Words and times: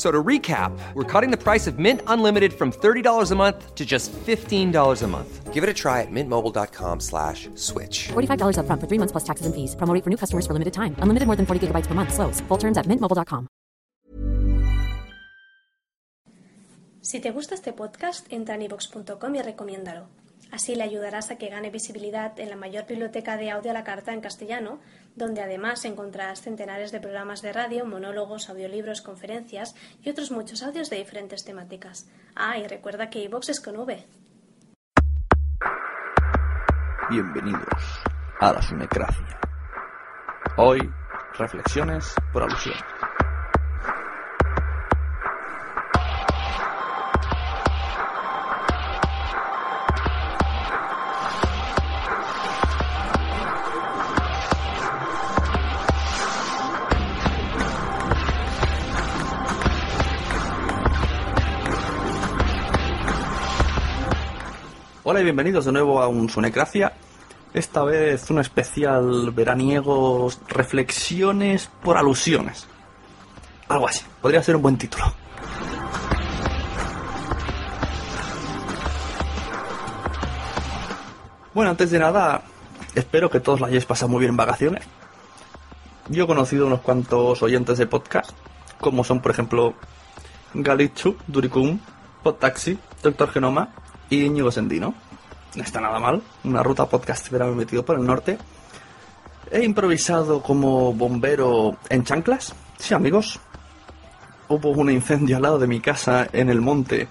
F- 0.00 0.06
So 0.06 0.10
to 0.10 0.22
recap, 0.24 0.72
we're 0.94 1.04
cutting 1.04 1.30
the 1.30 1.36
price 1.36 1.66
of 1.66 1.78
Mint 1.78 2.00
Unlimited 2.06 2.52
from 2.54 2.72
$30 2.72 3.32
a 3.32 3.34
month 3.34 3.74
to 3.74 3.84
just 3.84 4.10
$15 4.26 5.02
a 5.02 5.06
month. 5.06 5.52
Give 5.52 5.62
it 5.62 5.68
a 5.68 5.74
try 5.74 6.00
at 6.00 6.10
mintmobile.com 6.10 7.00
slash 7.00 7.50
switch. 7.54 8.08
$45 8.08 8.56
upfront 8.56 8.80
for 8.80 8.86
three 8.88 8.98
months 8.98 9.12
plus 9.12 9.24
taxes 9.24 9.44
and 9.46 9.54
fees. 9.54 9.76
Promo 9.76 9.92
for 10.02 10.08
new 10.08 10.16
customers 10.16 10.46
for 10.46 10.54
limited 10.54 10.72
time. 10.72 10.94
Unlimited 11.02 11.26
more 11.26 11.36
than 11.36 11.44
40 11.44 11.66
gigabytes 11.66 11.86
per 11.86 11.94
month. 11.94 12.14
Slows. 12.14 12.40
Full 12.48 12.58
terms 12.58 12.78
at 12.78 12.86
mintmobile.com. 12.86 13.46
Si 17.02 17.20
te 17.20 17.30
gusta 17.30 17.54
este 17.54 17.72
podcast, 17.72 18.32
entra 18.32 18.54
en 18.54 18.62
ivox.com 18.62 19.34
y 19.34 19.42
recomiéndalo. 19.42 20.06
Así 20.52 20.74
le 20.74 20.82
ayudarás 20.82 21.30
a 21.30 21.36
que 21.36 21.48
gane 21.48 21.70
visibilidad 21.70 22.38
en 22.40 22.48
la 22.50 22.56
mayor 22.56 22.86
biblioteca 22.86 23.36
de 23.36 23.50
audio 23.50 23.70
a 23.70 23.74
la 23.74 23.84
carta 23.84 24.12
en 24.12 24.20
castellano, 24.20 24.80
donde 25.14 25.42
además 25.42 25.84
encontrarás 25.84 26.40
centenares 26.42 26.92
de 26.92 27.00
programas 27.00 27.42
de 27.42 27.52
radio, 27.52 27.84
monólogos, 27.84 28.48
audiolibros, 28.48 29.02
conferencias 29.02 29.74
y 30.02 30.10
otros 30.10 30.30
muchos 30.30 30.62
audios 30.62 30.90
de 30.90 30.96
diferentes 30.96 31.44
temáticas. 31.44 32.08
Ah, 32.34 32.58
y 32.58 32.66
recuerda 32.66 33.10
que 33.10 33.22
iVox 33.24 33.48
es 33.48 33.60
con 33.60 33.76
V. 33.76 34.06
Bienvenidos 37.10 38.02
a 38.38 38.52
la 38.52 38.62
Sunecracia. 38.62 39.40
Hoy, 40.56 40.78
reflexiones 41.38 42.14
por 42.32 42.42
alusión. 42.42 42.76
Bienvenidos 65.22 65.66
de 65.66 65.72
nuevo 65.72 66.00
a 66.00 66.08
un 66.08 66.30
Sunecracia. 66.30 66.94
Esta 67.52 67.84
vez 67.84 68.30
un 68.30 68.38
especial 68.38 69.30
veraniego 69.32 70.30
reflexiones 70.48 71.68
por 71.82 71.98
alusiones. 71.98 72.66
Algo 73.68 73.86
así, 73.86 74.02
podría 74.22 74.42
ser 74.42 74.56
un 74.56 74.62
buen 74.62 74.78
título. 74.78 75.04
Bueno, 81.52 81.70
antes 81.70 81.90
de 81.90 81.98
nada, 81.98 82.42
espero 82.94 83.28
que 83.28 83.40
todos 83.40 83.60
la 83.60 83.66
hayáis 83.66 83.84
pasado 83.84 84.08
muy 84.08 84.20
bien 84.20 84.30
en 84.30 84.36
vacaciones. 84.38 84.84
Yo 86.08 86.24
he 86.24 86.26
conocido 86.26 86.66
unos 86.66 86.80
cuantos 86.80 87.42
oyentes 87.42 87.76
de 87.76 87.86
podcast, 87.86 88.30
como 88.80 89.04
son, 89.04 89.20
por 89.20 89.32
ejemplo, 89.32 89.74
Galitchu, 90.54 91.14
Duricum, 91.26 91.78
Podtaxi, 92.22 92.78
Doctor 93.02 93.30
Genoma 93.30 93.68
y 94.08 94.24
Íñigo 94.24 94.50
Sendino. 94.50 94.94
No 95.54 95.64
está 95.64 95.80
nada 95.80 95.98
mal, 95.98 96.22
una 96.44 96.62
ruta 96.62 96.86
podcast 96.86 97.30
me 97.32 97.44
metido 97.52 97.84
por 97.84 97.98
el 97.98 98.06
norte. 98.06 98.38
He 99.50 99.64
improvisado 99.64 100.42
como 100.42 100.92
bombero 100.92 101.76
en 101.88 102.04
chanclas. 102.04 102.54
Sí, 102.78 102.94
amigos. 102.94 103.40
Hubo 104.48 104.70
un 104.70 104.90
incendio 104.90 105.36
al 105.36 105.42
lado 105.42 105.58
de 105.58 105.66
mi 105.66 105.80
casa 105.80 106.28
en 106.32 106.50
el 106.50 106.60
monte 106.60 107.08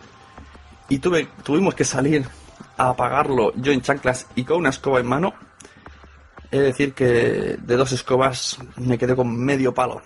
y 0.87 0.99
tuve, 0.99 1.27
tuvimos 1.43 1.75
que 1.75 1.83
salir 1.83 2.25
a 2.77 2.89
apagarlo 2.89 3.53
yo 3.55 3.71
en 3.71 3.81
chanclas 3.81 4.27
y 4.35 4.43
con 4.45 4.57
una 4.57 4.69
escoba 4.69 4.99
en 4.99 5.07
mano. 5.07 5.33
He 6.49 6.59
de 6.59 6.63
decir 6.63 6.93
que 6.93 7.57
de 7.61 7.75
dos 7.75 7.91
escobas 7.91 8.57
me 8.77 8.97
quedé 8.97 9.15
con 9.15 9.37
medio 9.37 9.73
palo. 9.73 10.01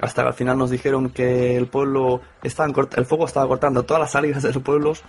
Hasta 0.00 0.22
que 0.22 0.28
al 0.28 0.34
final 0.34 0.56
nos 0.56 0.70
dijeron 0.70 1.10
que 1.10 1.56
el 1.56 1.66
pueblo 1.66 2.20
estaban 2.42 2.74
el 2.96 3.06
fuego 3.06 3.26
estaba 3.26 3.48
cortando 3.48 3.82
todas 3.82 4.00
las 4.00 4.12
salidas 4.12 4.42
de 4.42 4.52
los 4.52 4.62
pueblos. 4.62 5.02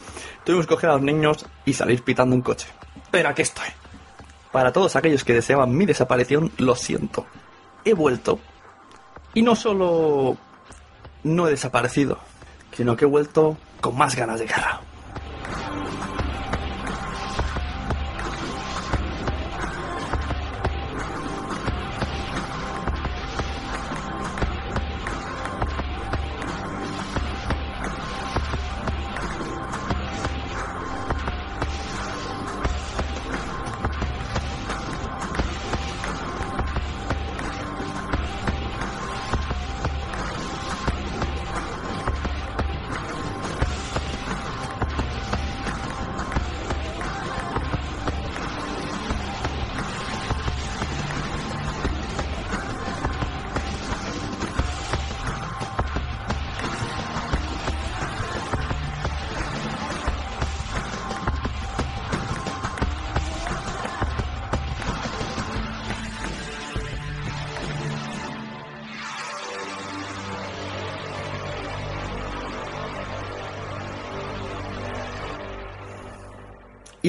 Tuvimos 0.44 0.66
que 0.66 0.74
coger 0.74 0.90
a 0.90 0.94
los 0.94 1.02
niños 1.04 1.46
y 1.66 1.74
salir 1.74 2.04
pitando 2.04 2.36
un 2.36 2.42
coche. 2.42 2.68
Pero 3.12 3.30
aquí 3.30 3.44
estoy. 3.44 3.68
Para 4.52 4.74
todos 4.74 4.96
aquellos 4.96 5.24
que 5.24 5.34
deseaban 5.34 5.76
mi 5.76 5.86
desaparición, 5.86 6.52
lo 6.58 6.76
siento. 6.76 7.26
He 7.86 7.94
vuelto. 7.94 8.40
Y 9.36 9.44
no 9.44 9.56
solo 9.56 10.38
no 11.24 11.48
he 11.48 11.52
desaparecido, 11.52 12.18
sino 12.72 12.96
que 12.96 13.06
he 13.06 13.08
vuelto 13.08 13.58
con 13.82 13.96
más 13.96 14.16
ganas 14.16 14.40
de 14.40 14.48
guerra. 14.48 14.82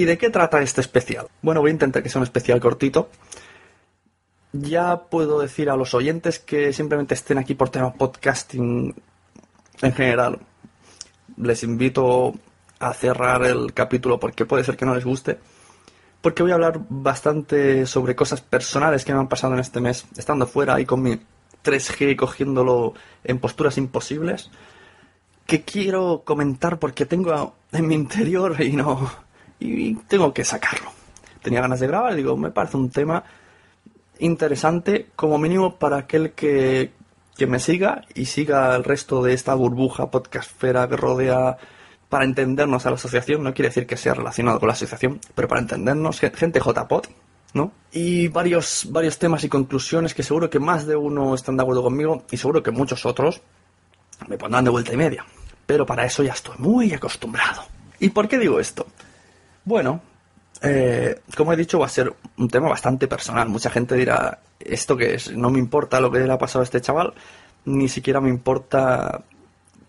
¿Y 0.00 0.06
de 0.06 0.16
qué 0.16 0.30
trata 0.30 0.62
este 0.62 0.80
especial? 0.80 1.28
Bueno, 1.42 1.60
voy 1.60 1.68
a 1.68 1.72
intentar 1.74 2.02
que 2.02 2.08
sea 2.08 2.20
un 2.20 2.24
especial 2.24 2.58
cortito. 2.58 3.10
Ya 4.50 4.96
puedo 5.10 5.38
decir 5.40 5.68
a 5.68 5.76
los 5.76 5.92
oyentes 5.92 6.38
que 6.38 6.72
simplemente 6.72 7.12
estén 7.12 7.36
aquí 7.36 7.52
por 7.52 7.68
tema 7.68 7.92
podcasting 7.92 8.94
en 9.82 9.92
general. 9.92 10.38
Les 11.36 11.62
invito 11.64 12.32
a 12.78 12.94
cerrar 12.94 13.44
el 13.44 13.74
capítulo 13.74 14.18
porque 14.18 14.46
puede 14.46 14.64
ser 14.64 14.78
que 14.78 14.86
no 14.86 14.94
les 14.94 15.04
guste. 15.04 15.38
Porque 16.22 16.42
voy 16.42 16.52
a 16.52 16.54
hablar 16.54 16.80
bastante 16.88 17.84
sobre 17.84 18.16
cosas 18.16 18.40
personales 18.40 19.04
que 19.04 19.12
me 19.12 19.20
han 19.20 19.28
pasado 19.28 19.52
en 19.52 19.60
este 19.60 19.82
mes, 19.82 20.06
estando 20.16 20.46
fuera 20.46 20.80
y 20.80 20.86
con 20.86 21.02
mi 21.02 21.20
3G 21.62 22.16
cogiéndolo 22.16 22.94
en 23.22 23.38
posturas 23.38 23.76
imposibles, 23.76 24.50
que 25.44 25.60
quiero 25.60 26.22
comentar 26.24 26.78
porque 26.78 27.04
tengo 27.04 27.52
en 27.70 27.86
mi 27.86 27.96
interior 27.96 28.62
y 28.62 28.72
no. 28.72 29.28
Y 29.60 29.94
tengo 29.94 30.32
que 30.32 30.44
sacarlo. 30.44 30.90
Tenía 31.42 31.60
ganas 31.60 31.80
de 31.80 31.86
grabar 31.86 32.14
digo, 32.14 32.36
me 32.36 32.50
parece 32.50 32.76
un 32.76 32.90
tema 32.90 33.24
interesante, 34.18 35.08
como 35.16 35.38
mínimo 35.38 35.76
para 35.76 35.98
aquel 35.98 36.32
que, 36.32 36.92
que 37.36 37.46
me 37.46 37.58
siga 37.58 38.04
y 38.14 38.26
siga 38.26 38.74
el 38.76 38.84
resto 38.84 39.22
de 39.22 39.32
esta 39.32 39.54
burbuja 39.54 40.10
podcastfera 40.10 40.88
que 40.88 40.96
rodea 40.96 41.56
para 42.08 42.24
entendernos 42.24 42.84
a 42.84 42.90
la 42.90 42.96
asociación. 42.96 43.42
No 43.42 43.54
quiere 43.54 43.68
decir 43.68 43.86
que 43.86 43.96
sea 43.96 44.14
relacionado 44.14 44.58
con 44.58 44.66
la 44.66 44.74
asociación, 44.74 45.20
pero 45.34 45.48
para 45.48 45.60
entendernos, 45.60 46.20
gente 46.20 46.60
JPod, 46.60 47.06
¿no? 47.54 47.72
Y 47.92 48.28
varios, 48.28 48.88
varios 48.90 49.18
temas 49.18 49.44
y 49.44 49.48
conclusiones 49.48 50.14
que 50.14 50.22
seguro 50.22 50.50
que 50.50 50.60
más 50.60 50.86
de 50.86 50.96
uno 50.96 51.34
están 51.34 51.56
de 51.56 51.62
acuerdo 51.62 51.82
conmigo 51.82 52.24
y 52.30 52.36
seguro 52.36 52.62
que 52.62 52.70
muchos 52.70 53.06
otros 53.06 53.40
me 54.28 54.36
pondrán 54.36 54.64
de 54.64 54.70
vuelta 54.70 54.92
y 54.92 54.96
media. 54.96 55.24
Pero 55.66 55.86
para 55.86 56.04
eso 56.04 56.22
ya 56.22 56.32
estoy 56.32 56.56
muy 56.58 56.92
acostumbrado. 56.92 57.62
¿Y 58.00 58.10
por 58.10 58.28
qué 58.28 58.38
digo 58.38 58.60
esto? 58.60 58.86
Bueno, 59.64 60.00
eh, 60.62 61.20
como 61.36 61.52
he 61.52 61.56
dicho, 61.56 61.78
va 61.78 61.86
a 61.86 61.90
ser 61.90 62.12
un 62.36 62.48
tema 62.48 62.68
bastante 62.68 63.08
personal. 63.08 63.48
Mucha 63.48 63.70
gente 63.70 63.94
dirá, 63.94 64.40
¿esto 64.58 64.96
que 64.96 65.14
es? 65.14 65.32
No 65.32 65.50
me 65.50 65.58
importa 65.58 66.00
lo 66.00 66.10
que 66.10 66.18
le 66.18 66.32
ha 66.32 66.38
pasado 66.38 66.60
a 66.60 66.64
este 66.64 66.80
chaval, 66.80 67.14
ni 67.64 67.88
siquiera 67.88 68.20
me 68.20 68.28
importa 68.28 69.22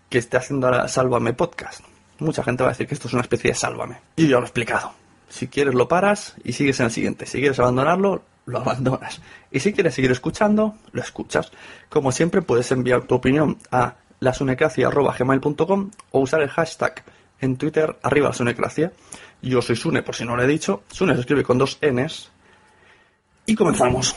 que 0.08 0.18
esté 0.18 0.36
haciendo 0.36 0.70
la 0.70 0.88
Sálvame 0.88 1.32
podcast. 1.32 1.80
Mucha 2.18 2.42
gente 2.42 2.62
va 2.62 2.70
a 2.70 2.72
decir 2.72 2.86
que 2.86 2.94
esto 2.94 3.08
es 3.08 3.14
una 3.14 3.22
especie 3.22 3.50
de 3.50 3.56
Sálvame. 3.56 3.98
Y 4.16 4.28
yo 4.28 4.38
lo 4.38 4.46
he 4.46 4.48
explicado. 4.48 4.92
Si 5.28 5.48
quieres 5.48 5.74
lo 5.74 5.88
paras 5.88 6.34
y 6.44 6.52
sigues 6.52 6.78
en 6.80 6.86
el 6.86 6.92
siguiente. 6.92 7.26
Si 7.26 7.38
quieres 7.38 7.58
abandonarlo, 7.58 8.22
lo 8.46 8.58
abandonas. 8.58 9.20
Y 9.50 9.60
si 9.60 9.72
quieres 9.72 9.94
seguir 9.94 10.10
escuchando, 10.10 10.76
lo 10.92 11.00
escuchas. 11.00 11.50
Como 11.88 12.12
siempre, 12.12 12.42
puedes 12.42 12.70
enviar 12.70 13.04
tu 13.04 13.14
opinión 13.14 13.58
a 13.70 13.94
lasunecracia.gmail.com 14.20 15.90
o 16.10 16.20
usar 16.20 16.42
el 16.42 16.50
hashtag 16.50 17.02
en 17.40 17.56
Twitter 17.56 17.96
arriba 18.02 18.28
la 18.28 18.34
sunecracia. 18.34 18.92
Yo 19.42 19.60
soy 19.60 19.76
Sune, 19.76 20.02
por 20.02 20.14
si 20.14 20.24
no 20.24 20.36
lo 20.36 20.42
he 20.42 20.46
dicho. 20.46 20.84
Sune 20.90 21.14
se 21.14 21.20
escribe 21.20 21.42
con 21.42 21.58
dos 21.58 21.78
Ns. 21.82 22.30
Y 23.46 23.54
comenzamos. 23.54 24.14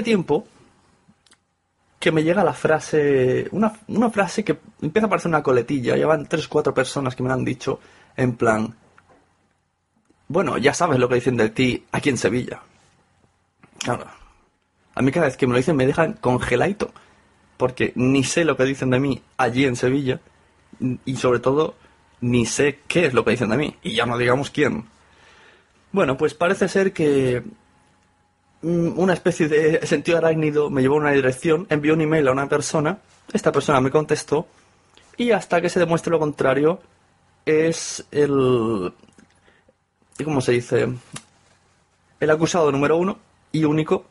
Hace 0.00 0.06
tiempo 0.06 0.46
que 1.98 2.10
me 2.10 2.22
llega 2.22 2.42
la 2.42 2.54
frase, 2.54 3.46
una, 3.52 3.70
una 3.88 4.08
frase 4.08 4.42
que 4.42 4.56
empieza 4.80 5.06
a 5.06 5.10
parecer 5.10 5.28
una 5.28 5.42
coletilla, 5.42 5.94
ya 5.94 6.06
van 6.06 6.26
tres 6.26 6.48
cuatro 6.48 6.72
personas 6.72 7.14
que 7.14 7.22
me 7.22 7.28
la 7.28 7.34
han 7.34 7.44
dicho 7.44 7.80
en 8.16 8.34
plan, 8.34 8.74
bueno, 10.26 10.56
ya 10.56 10.72
sabes 10.72 10.98
lo 10.98 11.06
que 11.06 11.16
dicen 11.16 11.36
de 11.36 11.50
ti 11.50 11.84
aquí 11.92 12.08
en 12.08 12.16
Sevilla. 12.16 12.62
Claro, 13.78 14.06
a 14.94 15.02
mí 15.02 15.12
cada 15.12 15.26
vez 15.26 15.36
que 15.36 15.46
me 15.46 15.52
lo 15.52 15.58
dicen 15.58 15.76
me 15.76 15.84
dejan 15.84 16.14
congeladito, 16.14 16.92
porque 17.58 17.92
ni 17.94 18.24
sé 18.24 18.46
lo 18.46 18.56
que 18.56 18.64
dicen 18.64 18.88
de 18.88 19.00
mí 19.00 19.22
allí 19.36 19.66
en 19.66 19.76
Sevilla, 19.76 20.18
y 21.04 21.16
sobre 21.16 21.40
todo 21.40 21.74
ni 22.22 22.46
sé 22.46 22.78
qué 22.88 23.04
es 23.04 23.12
lo 23.12 23.22
que 23.22 23.32
dicen 23.32 23.50
de 23.50 23.58
mí, 23.58 23.76
y 23.82 23.96
ya 23.96 24.06
no 24.06 24.16
digamos 24.16 24.50
quién. 24.50 24.86
Bueno, 25.92 26.16
pues 26.16 26.32
parece 26.32 26.70
ser 26.70 26.94
que 26.94 27.42
una 28.62 29.14
especie 29.14 29.48
de 29.48 29.86
sentido 29.86 30.18
arácnido 30.18 30.70
me 30.70 30.82
llevó 30.82 30.96
a 30.96 30.98
una 30.98 31.12
dirección, 31.12 31.66
envió 31.70 31.94
un 31.94 32.02
email 32.02 32.28
a 32.28 32.32
una 32.32 32.48
persona, 32.48 32.98
esta 33.32 33.52
persona 33.52 33.80
me 33.80 33.90
contestó, 33.90 34.46
y 35.16 35.32
hasta 35.32 35.60
que 35.60 35.68
se 35.68 35.80
demuestre 35.80 36.10
lo 36.10 36.18
contrario, 36.18 36.80
es 37.44 38.04
el... 38.10 38.92
¿Cómo 40.24 40.40
se 40.40 40.52
dice? 40.52 40.88
El 42.20 42.30
acusado 42.30 42.70
número 42.70 42.96
uno 42.96 43.18
y 43.52 43.64
único, 43.64 44.04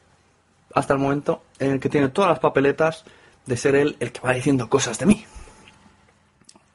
hasta 0.74 0.94
el 0.94 1.00
momento, 1.00 1.44
en 1.60 1.72
el 1.74 1.80
que 1.80 1.90
tiene 1.90 2.10
todas 2.10 2.30
las 2.30 2.40
papeletas 2.40 3.06
de 3.46 3.58
ser 3.58 3.76
él 3.76 3.96
el 4.00 4.12
que 4.12 4.22
va 4.22 4.34
diciendo 4.34 4.70
cosas 4.70 4.98
de 5.00 5.06
mí. 5.06 5.26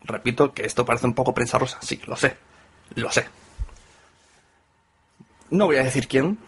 Repito 0.05 0.53
que 0.53 0.65
esto 0.65 0.85
parece 0.85 1.07
un 1.07 1.15
poco 1.15 1.35
prensa 1.35 1.59
rosa, 1.59 1.79
sí, 1.83 2.01
lo 2.07 2.17
sé, 2.17 2.37
lo 2.95 3.11
sé. 3.11 3.27
No 5.51 5.67
voy 5.67 5.77
a 5.77 5.85
decir 5.85 6.07
quién, 6.09 6.39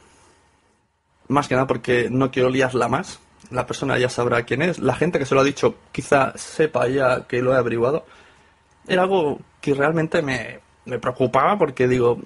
más 1.29 1.49
que 1.49 1.55
nada 1.55 1.67
porque 1.67 2.09
no 2.11 2.31
quiero 2.31 2.51
liarla 2.51 2.89
más. 2.89 3.21
La 3.51 3.67
persona 3.67 3.99
ya 3.99 4.09
sabrá 4.09 4.45
quién 4.45 4.63
es. 4.63 4.79
La 4.79 4.95
gente 4.95 5.19
que 5.19 5.27
se 5.27 5.35
lo 5.35 5.41
ha 5.41 5.45
dicho 5.45 5.77
quizá 5.93 6.33
sepa 6.37 6.89
ya 6.89 7.27
que 7.27 7.43
lo 7.43 7.55
he 7.55 7.57
averiguado. 7.57 8.05
Era 8.89 9.03
algo 9.03 9.41
que 9.61 9.75
realmente 9.75 10.23
me, 10.23 10.61
me 10.85 10.99
preocupaba 10.99 11.59
porque 11.59 11.89
digo, 11.89 12.19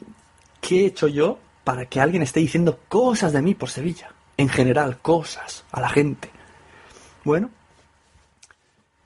¿qué 0.61 0.83
he 0.83 0.87
hecho 0.87 1.09
yo 1.09 1.39
para 1.65 1.87
que 1.87 2.01
alguien 2.01 2.23
esté 2.23 2.41
diciendo 2.41 2.79
cosas 2.89 3.33
de 3.33 3.43
mí 3.43 3.55
por 3.55 3.71
Sevilla? 3.71 4.13
En 4.37 4.49
general, 4.49 4.99
cosas 4.99 5.65
a 5.73 5.81
la 5.81 5.89
gente. 5.91 6.31
Bueno, 7.25 7.51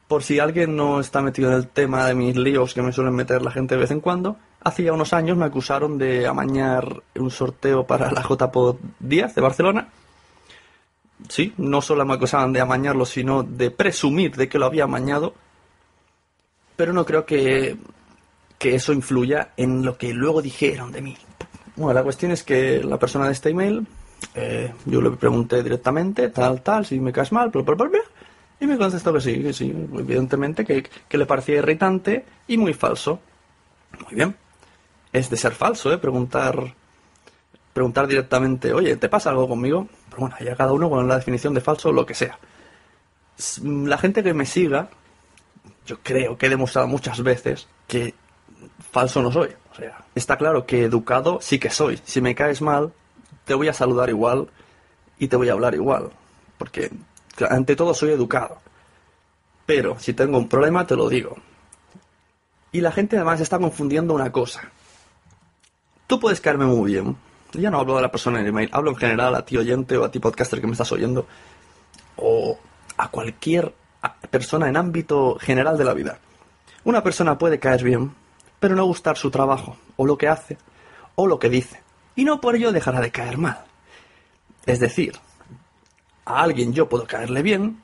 por 0.07 0.23
si 0.23 0.39
alguien 0.39 0.77
no 0.77 1.01
está 1.01 1.23
metido 1.23 1.51
en 1.51 1.57
el 1.57 1.69
tema 1.69 2.07
de 2.07 2.15
mis 2.15 2.37
líos 2.37 2.75
que 2.75 2.83
me 2.83 2.93
suelen 2.93 3.15
meter 3.15 3.43
la 3.43 3.51
gente 3.51 3.75
de 3.75 3.81
vez 3.81 3.91
en 3.91 4.01
cuando, 4.01 4.37
hace 4.65 4.83
ya 4.83 4.93
unos 4.93 5.13
años 5.13 5.37
me 5.37 5.45
acusaron 5.45 5.99
de 5.99 6.27
amañar 6.27 7.03
un 7.17 7.31
sorteo 7.31 7.87
para 7.87 8.11
la 8.11 8.23
JPod 8.23 8.77
10 8.99 9.35
de 9.35 9.41
Barcelona. 9.41 9.89
Sí, 11.29 11.55
no 11.59 11.81
solo 11.81 12.05
me 12.05 12.15
acusaban 12.15 12.53
de 12.53 12.61
amañarlo, 12.61 13.05
sino 13.07 13.43
de 13.43 13.71
presumir 13.71 14.35
de 14.37 14.49
que 14.49 14.59
lo 14.59 14.67
había 14.67 14.85
amañado. 14.85 15.35
Pero 16.77 16.93
no 16.93 17.05
creo 17.05 17.25
que, 17.25 17.77
que 18.59 18.75
eso 18.75 18.93
influya 18.93 19.51
en 19.57 19.85
lo 19.85 19.97
que 19.97 20.13
luego 20.13 20.43
dijeron 20.43 20.91
de 20.91 21.03
mí. 21.03 21.17
Bueno, 21.77 21.93
la 21.93 22.03
cuestión 22.03 22.33
es 22.33 22.43
que 22.43 22.83
la 22.83 22.99
persona 22.99 23.27
de 23.27 23.33
este 23.33 23.51
email, 23.51 23.87
eh, 24.35 24.73
yo 24.87 25.01
le 25.01 25.11
pregunté 25.11 25.63
directamente, 25.63 26.31
tal, 26.31 26.63
tal, 26.63 26.85
si 26.87 26.99
me 27.01 27.13
caes 27.13 27.33
mal, 27.33 27.51
bla, 27.51 27.91
y 28.61 28.67
me 28.67 28.79
contestó 28.79 29.13
que 29.13 29.21
sí, 29.21 29.43
que 29.43 29.53
sí, 29.53 29.71
evidentemente, 29.71 30.65
que, 30.65 30.83
que 31.09 31.19
le 31.19 31.27
parecía 31.27 31.57
irritante 31.57 32.25
y 32.49 32.57
muy 32.57 32.73
falso. 32.73 33.21
Muy 34.05 34.15
bien. 34.15 34.44
Es 35.15 35.31
de 35.31 35.37
ser 35.39 35.53
falso, 35.55 35.91
¿eh? 35.93 35.97
Preguntar, 35.99 36.75
preguntar 37.73 38.07
directamente, 38.07 38.73
oye, 38.75 38.97
¿te 38.97 39.09
pasa 39.09 39.31
algo 39.31 39.49
conmigo? 39.49 39.89
Pero 40.11 40.21
bueno, 40.23 40.37
ya 40.41 40.57
cada 40.57 40.73
uno 40.73 40.91
con 40.91 41.09
la 41.09 41.17
definición 41.17 41.55
de 41.55 41.61
falso, 41.63 41.91
lo 41.93 42.05
que 42.05 42.15
sea. 42.15 42.39
S- 43.39 43.63
La 43.65 43.97
gente 43.97 44.23
que 44.23 44.35
me 44.35 44.45
siga, 44.45 44.89
yo 45.87 45.99
creo 46.03 46.37
que 46.37 46.47
he 46.47 46.51
demostrado 46.51 46.89
muchas 46.89 47.23
veces 47.23 47.67
que 47.87 48.13
falso 48.91 49.23
no 49.23 49.31
soy. 49.33 49.51
O 49.73 49.75
sea, 49.77 50.05
está 50.15 50.37
claro 50.37 50.67
que 50.67 50.85
educado 50.85 51.39
sí 51.41 51.59
que 51.59 51.71
soy. 51.71 51.99
Si 52.05 52.21
me 52.21 52.35
caes 52.35 52.61
mal, 52.61 52.93
te 53.45 53.55
voy 53.55 53.69
a 53.69 53.73
saludar 53.73 54.09
igual 54.11 54.49
y 55.19 55.29
te 55.29 55.37
voy 55.37 55.49
a 55.49 55.53
hablar 55.53 55.75
igual. 55.75 56.11
Porque 56.59 56.91
ante 57.49 57.77
todo 57.77 57.95
soy 57.95 58.11
educado. 58.11 58.59
Pero 59.67 59.99
si 59.99 60.13
tengo 60.13 60.39
un 60.39 60.49
problema, 60.49 60.87
te 60.87 60.97
lo 60.97 61.09
digo. 61.09 61.37
Y 62.73 62.81
la 62.81 62.93
gente 62.93 63.17
además 63.17 63.41
está 63.41 63.59
confundiendo 63.59 64.13
una 64.15 64.31
cosa. 64.33 64.71
Tú 66.07 66.21
puedes 66.21 66.41
caerme 66.41 66.67
muy 66.67 66.93
bien. 66.93 67.17
Ya 67.53 67.71
no 67.71 67.79
hablo 67.79 67.97
de 67.97 68.03
la 68.03 68.11
persona 68.11 68.39
en 68.39 68.45
el 68.45 68.51
email, 68.51 68.71
hablo 68.73 68.91
en 68.91 68.97
general 68.97 69.35
a 69.35 69.45
ti 69.45 69.57
oyente 69.57 69.97
o 69.97 70.05
a 70.05 70.11
ti 70.11 70.19
podcaster 70.19 70.61
que 70.61 70.67
me 70.67 70.73
estás 70.73 70.91
oyendo. 70.93 71.27
O 72.17 72.59
a 72.97 73.09
cualquier 73.09 73.73
persona 74.31 74.69
en 74.69 74.77
ámbito 74.77 75.37
general 75.41 75.79
de 75.79 75.85
la 75.85 75.95
vida. 75.95 76.19
Una 76.85 77.03
persona 77.03 77.39
puede 77.39 77.59
caer 77.59 77.83
bien, 77.83 78.13
pero 78.61 78.77
no 78.77 78.85
gustar 78.85 79.17
su 79.17 79.31
trabajo, 79.31 79.77
o 79.97 80.07
lo 80.07 80.19
que 80.19 80.29
hace, 80.29 80.59
o 81.15 81.27
lo 81.27 81.39
que 81.39 81.49
dice. 81.49 81.81
Y 82.17 82.25
no 82.25 82.41
por 82.41 82.57
ello 82.57 82.73
dejará 82.73 83.01
de 83.01 83.11
caer 83.11 83.39
mal. 83.39 83.65
Es 84.67 84.81
decir, 84.81 85.19
a 86.25 86.43
alguien 86.43 86.73
yo 86.73 86.89
puedo 86.89 87.07
caerle 87.07 87.43
bien, 87.43 87.81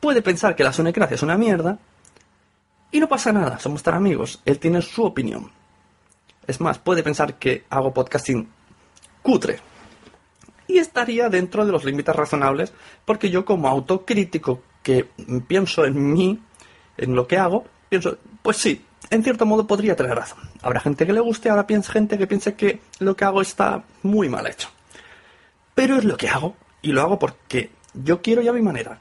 puede 0.00 0.22
pensar 0.22 0.56
que 0.56 0.64
la 0.64 0.72
sonecracia 0.72 1.14
es 1.14 1.22
una 1.22 1.38
mierda, 1.38 1.78
y 2.92 3.00
no 3.00 3.08
pasa 3.08 3.32
nada, 3.32 3.58
somos 3.58 3.82
tan 3.82 3.94
amigos, 3.94 4.40
él 4.44 4.58
tiene 4.58 4.82
su 4.82 5.04
opinión. 5.04 5.50
Es 6.50 6.60
más, 6.60 6.80
puede 6.80 7.04
pensar 7.04 7.38
que 7.38 7.64
hago 7.70 7.94
podcasting 7.94 8.48
cutre, 9.22 9.60
y 10.66 10.78
estaría 10.78 11.28
dentro 11.28 11.64
de 11.64 11.70
los 11.70 11.84
límites 11.84 12.14
razonables 12.14 12.72
porque 13.04 13.30
yo 13.30 13.44
como 13.44 13.68
autocrítico 13.68 14.60
que 14.82 15.08
pienso 15.46 15.84
en 15.84 16.12
mí, 16.12 16.40
en 16.96 17.14
lo 17.14 17.28
que 17.28 17.38
hago, 17.38 17.66
pienso, 17.88 18.18
pues 18.42 18.56
sí, 18.56 18.84
en 19.10 19.22
cierto 19.22 19.46
modo 19.46 19.68
podría 19.68 19.94
tener 19.94 20.16
razón. 20.16 20.40
Habrá 20.60 20.80
gente 20.80 21.06
que 21.06 21.12
le 21.12 21.20
guste, 21.20 21.50
habrá 21.50 21.66
gente 21.68 22.18
que 22.18 22.26
piense 22.26 22.54
que 22.54 22.80
lo 22.98 23.14
que 23.14 23.24
hago 23.24 23.42
está 23.42 23.84
muy 24.02 24.28
mal 24.28 24.44
hecho. 24.48 24.70
Pero 25.76 25.98
es 25.98 26.04
lo 26.04 26.16
que 26.16 26.28
hago 26.28 26.56
y 26.82 26.90
lo 26.90 27.02
hago 27.02 27.16
porque 27.16 27.70
yo 27.94 28.22
quiero 28.22 28.42
ya 28.42 28.52
mi 28.52 28.62
manera. 28.62 28.98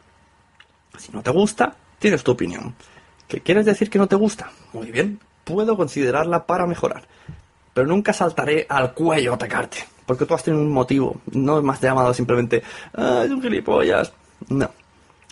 Si 0.99 1.11
no 1.11 1.23
te 1.23 1.31
gusta, 1.31 1.75
tienes 1.97 2.23
tu 2.23 2.31
opinión. 2.31 2.75
¿Qué 3.27 3.41
quieres 3.41 3.65
decir 3.65 3.89
que 3.89 3.97
no 3.97 4.07
te 4.07 4.15
gusta? 4.15 4.51
Muy 4.71 4.91
bien, 4.91 5.19
puedo 5.43 5.75
considerarla 5.75 6.45
para 6.45 6.67
mejorar. 6.67 7.07
Pero 7.73 7.87
nunca 7.87 8.13
saltaré 8.13 8.65
al 8.69 8.93
cuello 8.93 9.31
a 9.31 9.35
atacarte. 9.35 9.85
Porque 10.05 10.25
tú 10.25 10.33
has 10.33 10.43
tenido 10.43 10.63
un 10.63 10.71
motivo. 10.71 11.21
No 11.31 11.61
me 11.61 11.71
has 11.71 11.81
llamado 11.81 12.13
simplemente, 12.13 12.63
ah, 12.95 13.21
es 13.25 13.31
un 13.31 13.41
gilipollas. 13.41 14.11
No. 14.47 14.69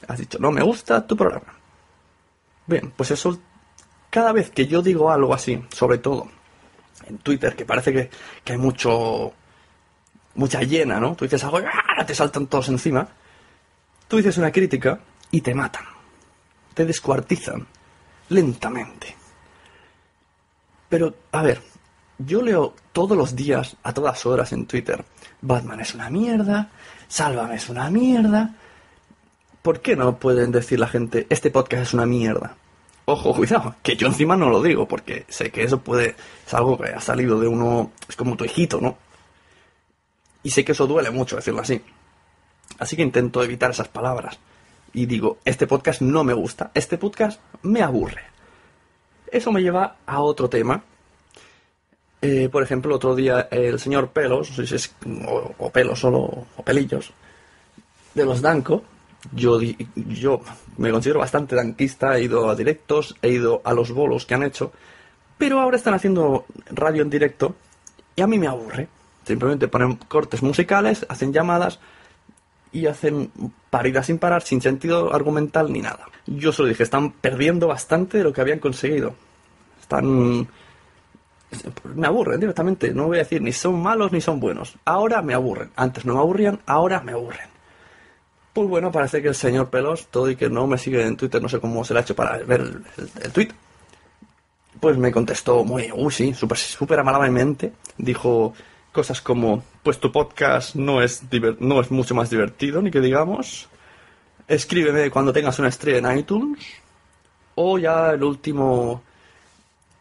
Has 0.07 0.19
dicho, 0.19 0.37
no 0.39 0.51
me 0.51 0.61
gusta 0.61 1.05
tu 1.05 1.17
programa. 1.17 1.53
Bien, 2.67 2.91
pues 2.95 3.11
eso, 3.11 3.39
cada 4.09 4.31
vez 4.33 4.51
que 4.51 4.67
yo 4.67 4.81
digo 4.81 5.09
algo 5.09 5.33
así, 5.33 5.63
sobre 5.69 5.97
todo 5.97 6.27
en 7.07 7.17
Twitter, 7.19 7.55
que 7.55 7.65
parece 7.65 7.93
que, 7.93 8.09
que 8.43 8.53
hay 8.53 8.57
mucho, 8.57 9.33
mucha 10.35 10.61
llena, 10.61 10.99
¿no? 10.99 11.15
Tú 11.15 11.25
dices 11.25 11.43
algo 11.43 11.59
¡ah! 11.59 12.05
te 12.05 12.13
saltan 12.13 12.47
todos 12.47 12.69
encima. 12.69 13.07
Tú 14.07 14.17
dices 14.17 14.37
una 14.37 14.51
crítica 14.51 14.99
y 15.31 15.41
te 15.41 15.53
matan. 15.53 15.85
Te 16.73 16.85
descuartizan 16.85 17.65
lentamente. 18.29 19.15
Pero, 20.89 21.13
a 21.31 21.41
ver, 21.41 21.61
yo 22.19 22.41
leo 22.41 22.73
todos 22.93 23.17
los 23.17 23.35
días, 23.35 23.77
a 23.83 23.93
todas 23.93 24.25
horas 24.25 24.51
en 24.53 24.65
Twitter, 24.65 25.05
Batman 25.41 25.79
es 25.81 25.93
una 25.93 26.09
mierda, 26.09 26.69
Sálvame 27.07 27.55
es 27.55 27.69
una 27.69 27.89
mierda. 27.89 28.55
¿Por 29.61 29.81
qué 29.81 29.95
no 29.95 30.17
pueden 30.17 30.51
decir 30.51 30.79
la 30.79 30.87
gente, 30.87 31.27
este 31.29 31.51
podcast 31.51 31.83
es 31.83 31.93
una 31.93 32.05
mierda? 32.05 32.55
Ojo, 33.05 33.33
cuidado, 33.33 33.75
que 33.81 33.95
yo 33.95 34.07
encima 34.07 34.35
no 34.35 34.49
lo 34.49 34.61
digo, 34.61 34.87
porque 34.87 35.25
sé 35.29 35.49
que 35.49 35.63
eso 35.63 35.79
puede, 35.79 36.15
es 36.45 36.53
algo 36.53 36.77
que 36.77 36.89
ha 36.89 36.99
salido 36.99 37.39
de 37.39 37.47
uno, 37.47 37.91
es 38.07 38.15
como 38.15 38.35
tu 38.35 38.43
hijito, 38.43 38.81
¿no? 38.81 38.97
Y 40.43 40.49
sé 40.49 40.65
que 40.65 40.73
eso 40.73 40.87
duele 40.87 41.09
mucho 41.09 41.37
decirlo 41.37 41.61
así. 41.61 41.81
Así 42.79 42.95
que 42.95 43.01
intento 43.01 43.43
evitar 43.43 43.71
esas 43.71 43.87
palabras. 43.87 44.37
Y 44.93 45.05
digo, 45.05 45.37
este 45.45 45.67
podcast 45.67 46.01
no 46.01 46.23
me 46.23 46.33
gusta, 46.33 46.71
este 46.73 46.97
podcast 46.97 47.39
me 47.63 47.81
aburre. 47.81 48.23
Eso 49.31 49.51
me 49.51 49.61
lleva 49.61 49.97
a 50.05 50.21
otro 50.21 50.49
tema. 50.49 50.83
Eh, 52.21 52.49
por 52.51 52.63
ejemplo, 52.63 52.95
otro 52.95 53.15
día 53.15 53.47
el 53.51 53.79
señor 53.79 54.09
Pelos, 54.09 54.47
si 54.47 54.75
es 54.75 54.95
o, 55.27 55.53
o 55.57 55.69
Pelos 55.69 55.99
solo, 55.99 56.47
o 56.55 56.63
Pelillos, 56.63 57.11
de 58.15 58.25
los 58.25 58.41
Danco, 58.41 58.83
yo, 59.31 59.59
yo 59.95 60.41
me 60.77 60.91
considero 60.91 61.19
bastante 61.19 61.55
danquista, 61.55 62.17
he 62.17 62.23
ido 62.23 62.49
a 62.49 62.55
directos, 62.55 63.15
he 63.21 63.29
ido 63.29 63.61
a 63.63 63.73
los 63.73 63.91
bolos 63.91 64.25
que 64.25 64.33
han 64.33 64.43
hecho, 64.43 64.71
pero 65.37 65.59
ahora 65.59 65.77
están 65.77 65.93
haciendo 65.93 66.45
radio 66.71 67.03
en 67.03 67.09
directo 67.09 67.55
y 68.15 68.21
a 68.21 68.27
mí 68.27 68.39
me 68.39 68.47
aburre. 68.47 68.87
Simplemente 69.25 69.67
ponen 69.67 69.95
cortes 69.95 70.41
musicales, 70.41 71.05
hacen 71.09 71.33
llamadas 71.33 71.79
y 72.71 72.87
hacen 72.87 73.31
paridas 73.69 74.07
sin 74.07 74.17
parar, 74.17 74.41
sin 74.41 74.61
sentido 74.61 75.13
argumental 75.13 75.71
ni 75.71 75.81
nada. 75.81 76.05
Yo 76.25 76.51
solo 76.51 76.69
dije, 76.69 76.83
están 76.83 77.11
perdiendo 77.11 77.67
bastante 77.67 78.17
de 78.17 78.23
lo 78.23 78.33
que 78.33 78.41
habían 78.41 78.59
conseguido. 78.59 79.15
Están... 79.79 80.47
Me 81.95 82.07
aburren 82.07 82.39
directamente, 82.39 82.93
no 82.93 83.05
voy 83.07 83.17
a 83.17 83.19
decir 83.19 83.41
ni 83.41 83.53
son 83.53 83.81
malos 83.81 84.11
ni 84.11 84.21
son 84.21 84.39
buenos. 84.39 84.75
Ahora 84.85 85.21
me 85.21 85.33
aburren. 85.33 85.71
Antes 85.75 86.05
no 86.05 86.15
me 86.15 86.19
aburrían, 86.19 86.59
ahora 86.65 87.01
me 87.01 87.13
aburren. 87.13 87.47
Pues 88.53 88.67
bueno, 88.67 88.91
parece 88.91 89.21
que 89.21 89.27
el 89.29 89.35
señor 89.35 89.69
Pelos, 89.69 90.07
todo 90.07 90.29
y 90.29 90.35
que 90.35 90.49
no 90.49 90.65
me 90.67 90.77
sigue 90.77 91.05
en 91.05 91.15
Twitter, 91.15 91.41
no 91.41 91.47
sé 91.47 91.59
cómo 91.59 91.83
se 91.83 91.93
le 91.93 91.99
ha 91.99 92.01
hecho 92.01 92.15
para 92.15 92.37
ver 92.39 92.61
el, 92.97 93.31
tweet, 93.31 93.49
pues 94.79 94.97
me 94.97 95.11
contestó 95.11 95.63
muy, 95.63 95.91
uy, 95.93 96.11
sí, 96.11 96.33
súper 96.33 96.57
super 96.57 96.99
amablemente. 96.99 97.73
Dijo 97.97 98.53
cosas 98.91 99.21
como, 99.21 99.63
pues 99.83 99.99
tu 99.99 100.11
podcast 100.11 100.75
no 100.75 101.03
es, 101.03 101.21
no 101.59 101.79
es 101.79 101.91
mucho 101.91 102.15
más 102.15 102.31
divertido, 102.31 102.81
ni 102.81 102.89
que 102.89 102.99
digamos. 102.99 103.69
Escríbeme 104.47 105.11
cuando 105.11 105.31
tengas 105.31 105.59
una 105.59 105.67
estrella 105.67 106.11
en 106.11 106.17
iTunes. 106.17 106.65
O 107.53 107.77
ya 107.77 108.11
el 108.11 108.23
último, 108.23 109.03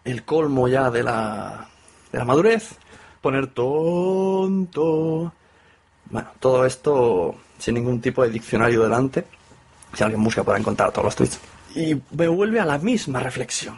el 0.06 0.22
colmo 0.24 0.68
ya 0.68 0.90
de 0.90 1.02
la, 1.02 1.66
de 2.12 2.18
la 2.18 2.24
madurez, 2.24 2.76
poner 3.20 3.48
tonto. 3.48 5.32
Bueno, 6.08 6.28
todo 6.38 6.64
esto 6.64 7.34
sin 7.58 7.74
ningún 7.74 8.00
tipo 8.00 8.22
de 8.22 8.30
diccionario 8.30 8.82
delante. 8.82 9.24
Si 9.92 10.04
alguien 10.04 10.22
busca 10.22 10.44
podrá 10.44 10.58
encontrar 10.58 10.92
todos 10.92 11.06
los 11.06 11.16
tweets. 11.16 11.40
Y 11.74 12.00
me 12.16 12.28
vuelve 12.28 12.60
a 12.60 12.64
la 12.64 12.78
misma 12.78 13.20
reflexión. 13.20 13.76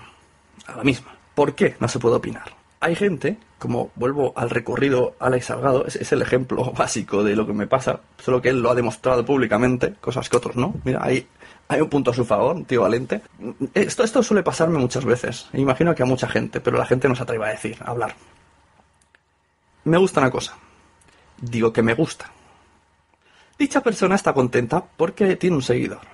A 0.66 0.76
la 0.76 0.84
misma. 0.84 1.14
¿Por 1.34 1.54
qué 1.54 1.76
no 1.80 1.88
se 1.88 1.98
puede 1.98 2.16
opinar? 2.16 2.52
Hay 2.80 2.94
gente, 2.94 3.38
como 3.58 3.90
vuelvo 3.94 4.34
al 4.36 4.50
recorrido 4.50 5.14
Alex 5.18 5.46
Salgado, 5.46 5.86
es, 5.86 5.96
es, 5.96 6.12
el 6.12 6.22
ejemplo 6.22 6.72
básico 6.76 7.24
de 7.24 7.34
lo 7.36 7.46
que 7.46 7.54
me 7.54 7.66
pasa, 7.66 8.00
solo 8.22 8.42
que 8.42 8.50
él 8.50 8.60
lo 8.60 8.70
ha 8.70 8.74
demostrado 8.74 9.24
públicamente, 9.24 9.94
cosas 10.00 10.28
que 10.28 10.36
otros 10.36 10.56
no. 10.56 10.74
Mira, 10.84 11.00
hay, 11.02 11.26
hay 11.68 11.80
un 11.80 11.88
punto 11.88 12.10
a 12.10 12.14
su 12.14 12.24
favor, 12.24 12.64
tío 12.64 12.82
valente. 12.82 13.20
Esto, 13.74 14.02
esto 14.02 14.22
suele 14.22 14.42
pasarme 14.42 14.78
muchas 14.78 15.04
veces, 15.04 15.48
imagino 15.52 15.94
que 15.94 16.02
a 16.02 16.06
mucha 16.06 16.28
gente, 16.28 16.60
pero 16.60 16.78
la 16.78 16.86
gente 16.86 17.08
no 17.08 17.14
se 17.14 17.22
atreve 17.22 17.44
a 17.44 17.50
decir, 17.50 17.76
a 17.84 17.90
hablar. 17.90 18.14
Me 19.84 19.98
gusta 19.98 20.20
una 20.20 20.30
cosa, 20.30 20.54
digo 21.40 21.72
que 21.72 21.82
me 21.82 21.94
gusta. 21.94 22.30
Dicha 23.58 23.82
persona 23.82 24.14
está 24.14 24.32
contenta 24.32 24.84
porque 24.96 25.36
tiene 25.36 25.56
un 25.56 25.62
seguidor. 25.62 26.06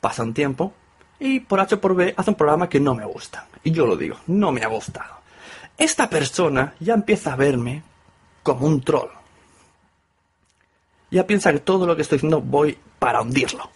Pasa 0.00 0.22
un 0.22 0.34
tiempo 0.34 0.74
y 1.18 1.40
por 1.40 1.58
H 1.58 1.78
por 1.78 1.94
B 1.94 2.14
hace 2.16 2.30
un 2.30 2.36
programa 2.36 2.68
que 2.68 2.80
no 2.80 2.94
me 2.94 3.06
gusta. 3.06 3.48
Y 3.64 3.72
yo 3.72 3.86
lo 3.86 3.96
digo, 3.96 4.16
no 4.26 4.52
me 4.52 4.62
ha 4.62 4.68
gustado. 4.68 5.16
Esta 5.78 6.08
persona 6.08 6.74
ya 6.78 6.94
empieza 6.94 7.32
a 7.32 7.36
verme 7.36 7.82
como 8.42 8.66
un 8.66 8.82
troll. 8.82 9.10
Ya 11.10 11.26
piensa 11.26 11.52
que 11.52 11.60
todo 11.60 11.86
lo 11.86 11.96
que 11.96 12.02
estoy 12.02 12.16
diciendo 12.16 12.40
voy 12.40 12.78
para 12.98 13.22
hundirlo. 13.22 13.70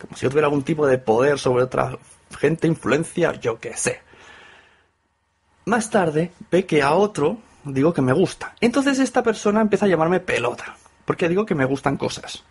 Como 0.00 0.16
si 0.16 0.22
yo 0.22 0.30
tuviera 0.30 0.46
algún 0.46 0.62
tipo 0.62 0.86
de 0.86 0.98
poder 0.98 1.38
sobre 1.38 1.64
otra 1.64 1.98
gente, 2.38 2.66
influencia, 2.66 3.32
yo 3.34 3.58
qué 3.58 3.76
sé. 3.76 4.00
Más 5.66 5.90
tarde 5.90 6.32
ve 6.50 6.66
que 6.66 6.82
a 6.82 6.94
otro 6.94 7.38
digo 7.64 7.92
que 7.92 8.02
me 8.02 8.12
gusta. 8.12 8.54
Entonces 8.60 8.98
esta 8.98 9.22
persona 9.22 9.60
empieza 9.60 9.86
a 9.86 9.88
llamarme 9.88 10.20
pelota. 10.20 10.76
Porque 11.04 11.28
digo 11.28 11.44
que 11.44 11.54
me 11.54 11.64
gustan 11.64 11.96
cosas. 11.96 12.42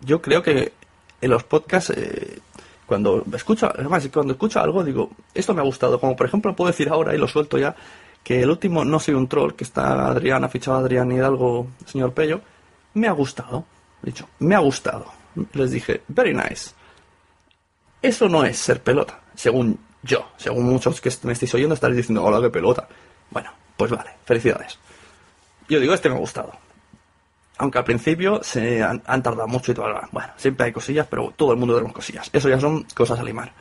Yo 0.00 0.20
creo 0.20 0.42
que 0.42 0.72
en 1.20 1.30
los 1.30 1.42
podcasts, 1.44 1.90
eh, 1.96 2.38
cuando 2.86 3.24
escucho, 3.34 3.70
además, 3.74 4.08
cuando 4.12 4.34
escucho 4.34 4.60
algo, 4.60 4.84
digo, 4.84 5.10
esto 5.34 5.54
me 5.54 5.60
ha 5.60 5.64
gustado. 5.64 5.98
Como 5.98 6.14
por 6.16 6.26
ejemplo, 6.26 6.54
puedo 6.54 6.70
decir 6.70 6.88
ahora, 6.88 7.14
y 7.14 7.18
lo 7.18 7.26
suelto 7.26 7.58
ya, 7.58 7.74
que 8.22 8.42
el 8.42 8.50
último 8.50 8.84
No 8.84 9.00
soy 9.00 9.14
un 9.14 9.28
troll, 9.28 9.54
que 9.54 9.64
está 9.64 10.06
Adrián, 10.08 10.44
ha 10.44 10.48
fichado 10.48 10.76
a 10.76 10.80
Adrián 10.80 11.10
Hidalgo, 11.10 11.68
señor 11.86 12.12
Pello, 12.12 12.40
me 12.94 13.08
ha 13.08 13.12
gustado. 13.12 13.64
Dicho, 14.02 14.28
me 14.38 14.54
ha 14.54 14.60
gustado. 14.60 15.17
Les 15.52 15.70
dije, 15.70 16.02
very 16.08 16.34
nice. 16.34 16.72
Eso 18.00 18.28
no 18.28 18.44
es 18.44 18.58
ser 18.58 18.82
pelota, 18.82 19.20
según 19.34 19.78
yo. 20.02 20.30
Según 20.36 20.64
muchos 20.64 21.00
que 21.00 21.10
me 21.24 21.32
estéis 21.32 21.54
oyendo, 21.54 21.74
estaréis 21.74 21.98
diciendo, 21.98 22.24
hola, 22.24 22.40
qué 22.40 22.50
pelota. 22.50 22.88
Bueno, 23.30 23.52
pues 23.76 23.90
vale, 23.90 24.10
felicidades. 24.24 24.78
Yo 25.68 25.80
digo, 25.80 25.94
este 25.94 26.08
me 26.08 26.16
ha 26.16 26.18
gustado 26.18 26.52
aunque 27.58 27.78
al 27.78 27.84
principio 27.84 28.40
se 28.42 28.82
han, 28.82 29.02
han, 29.04 29.22
tardado 29.22 29.48
mucho 29.48 29.72
y 29.72 29.74
todo. 29.74 29.86
Bueno, 30.12 30.32
siempre 30.36 30.66
hay 30.66 30.72
cosillas, 30.72 31.06
pero 31.10 31.32
todo 31.36 31.52
el 31.52 31.58
mundo 31.58 31.74
tenemos 31.74 31.92
cosillas. 31.94 32.30
Eso 32.32 32.48
ya 32.48 32.60
son 32.60 32.84
cosas 32.94 33.18
a 33.18 33.24
limar. 33.24 33.52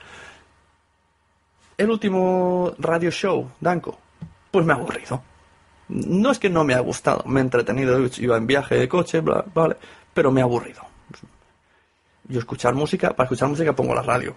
El 1.78 1.90
último 1.90 2.74
radio 2.78 3.10
show, 3.12 3.52
Danco, 3.60 3.98
pues 4.52 4.66
me 4.66 4.74
ha 4.74 4.76
aburrido. 4.76 5.22
No 5.90 6.32
es 6.32 6.40
que 6.40 6.50
no 6.50 6.64
me 6.64 6.74
ha 6.74 6.80
gustado, 6.80 7.24
me 7.26 7.40
he 7.40 7.44
entretenido, 7.44 8.00
iba 8.18 8.38
en 8.38 8.48
viaje 8.48 8.76
de 8.76 8.88
coche, 8.88 9.22
bla, 9.22 9.44
vale, 9.54 9.78
pero 10.14 10.32
me 10.32 10.42
ha 10.42 10.44
aburrido. 10.44 10.82
Yo 12.30 12.40
escuchar 12.40 12.74
música, 12.74 13.16
para 13.16 13.26
escuchar 13.26 13.50
música 13.50 13.76
pongo 13.76 13.96
la 13.96 14.02
radio. 14.02 14.36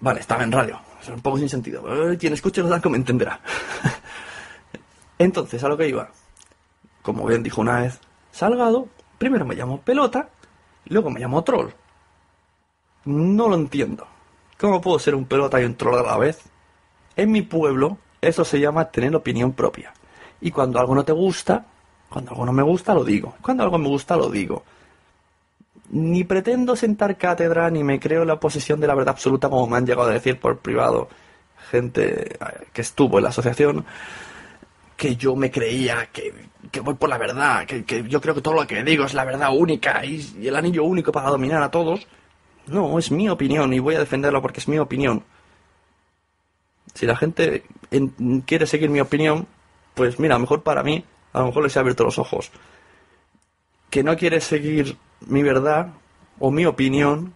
Vale, 0.00 0.20
estaba 0.20 0.44
en 0.44 0.52
radio, 0.52 0.80
es 1.00 1.08
un 1.08 1.20
poco 1.20 1.38
sin 1.38 1.48
sentido. 1.48 1.84
Quien 2.18 2.32
escuche 2.32 2.62
los 2.62 2.84
me 2.86 2.96
entenderá. 2.96 3.40
Entonces, 5.18 5.62
a 5.64 5.68
lo 5.68 5.76
que 5.76 5.88
iba. 5.88 6.10
Como 7.02 7.26
bien 7.26 7.42
dijo 7.42 7.60
una 7.60 7.80
vez 7.80 8.00
Salgado, 8.36 8.88
primero 9.16 9.46
me 9.46 9.54
llamo 9.54 9.80
pelota, 9.80 10.28
luego 10.86 11.08
me 11.08 11.20
llamo 11.20 11.42
troll. 11.42 11.70
No 13.06 13.48
lo 13.48 13.54
entiendo. 13.54 14.06
¿Cómo 14.58 14.80
puedo 14.80 14.98
ser 14.98 15.14
un 15.14 15.24
pelota 15.24 15.60
y 15.60 15.64
un 15.64 15.74
troll 15.74 15.98
a 15.98 16.02
la 16.02 16.18
vez? 16.18 16.42
En 17.16 17.32
mi 17.32 17.40
pueblo, 17.40 17.96
eso 18.20 18.44
se 18.44 18.60
llama 18.60 18.90
tener 18.90 19.16
opinión 19.16 19.52
propia. 19.52 19.94
Y 20.40 20.50
cuando 20.50 20.78
algo 20.78 20.94
no 20.94 21.04
te 21.04 21.12
gusta, 21.12 21.64
cuando 22.10 22.32
algo 22.32 22.44
no 22.44 22.52
me 22.52 22.62
gusta, 22.62 22.92
lo 22.92 23.04
digo. 23.04 23.34
Cuando 23.40 23.62
algo 23.62 23.78
me 23.78 23.88
gusta, 23.88 24.16
lo 24.16 24.28
digo. 24.28 24.64
Ni 25.90 26.24
pretendo 26.24 26.74
sentar 26.76 27.16
cátedra, 27.16 27.70
ni 27.70 27.84
me 27.84 28.00
creo 28.00 28.24
la 28.24 28.40
posesión 28.40 28.80
de 28.80 28.86
la 28.88 28.94
verdad 28.94 29.14
absoluta, 29.14 29.48
como 29.48 29.66
me 29.68 29.76
han 29.76 29.86
llegado 29.86 30.08
a 30.08 30.12
decir 30.12 30.38
por 30.40 30.58
privado 30.58 31.08
gente 31.70 32.36
que 32.72 32.80
estuvo 32.82 33.18
en 33.18 33.24
la 33.24 33.30
asociación. 33.30 33.84
que 34.96 35.16
yo 35.16 35.36
me 35.36 35.50
creía, 35.50 36.08
que, 36.12 36.32
que 36.70 36.80
voy 36.80 36.94
por 36.94 37.08
la 37.10 37.18
verdad, 37.18 37.66
que, 37.66 37.84
que 37.84 38.02
yo 38.08 38.20
creo 38.20 38.34
que 38.34 38.40
todo 38.40 38.54
lo 38.54 38.66
que 38.66 38.82
digo 38.82 39.04
es 39.04 39.12
la 39.14 39.24
verdad 39.24 39.50
única 39.54 40.04
y, 40.04 40.46
el 40.46 40.56
anillo 40.56 40.84
único 40.84 41.12
para 41.12 41.28
dominar 41.30 41.62
a 41.62 41.70
todos. 41.70 42.06
No, 42.66 42.98
es 42.98 43.10
mi 43.10 43.28
opinión 43.28 43.72
y 43.74 43.78
voy 43.78 43.94
a 43.94 44.00
defenderlo 44.00 44.40
porque 44.42 44.60
es 44.60 44.68
mi 44.68 44.78
opinión. 44.78 45.22
Si 46.94 47.06
la 47.06 47.16
gente 47.16 47.64
en- 47.90 48.40
quiere 48.46 48.66
seguir 48.66 48.88
mi 48.90 49.00
opinión, 49.00 49.46
pues 49.94 50.18
mira, 50.18 50.34
a 50.34 50.38
lo 50.38 50.42
mejor 50.42 50.62
para 50.62 50.82
mí, 50.82 51.04
a 51.32 51.40
lo 51.40 51.46
mejor 51.46 51.64
les 51.64 51.76
he 51.76 51.78
abierto 51.78 52.04
los 52.04 52.18
ojos. 52.18 52.50
Que 53.90 54.02
no 54.02 54.16
quiere 54.16 54.40
seguir 54.40 54.96
mi 55.20 55.42
verdad 55.42 55.88
o 56.38 56.50
mi 56.50 56.66
opinión, 56.66 57.34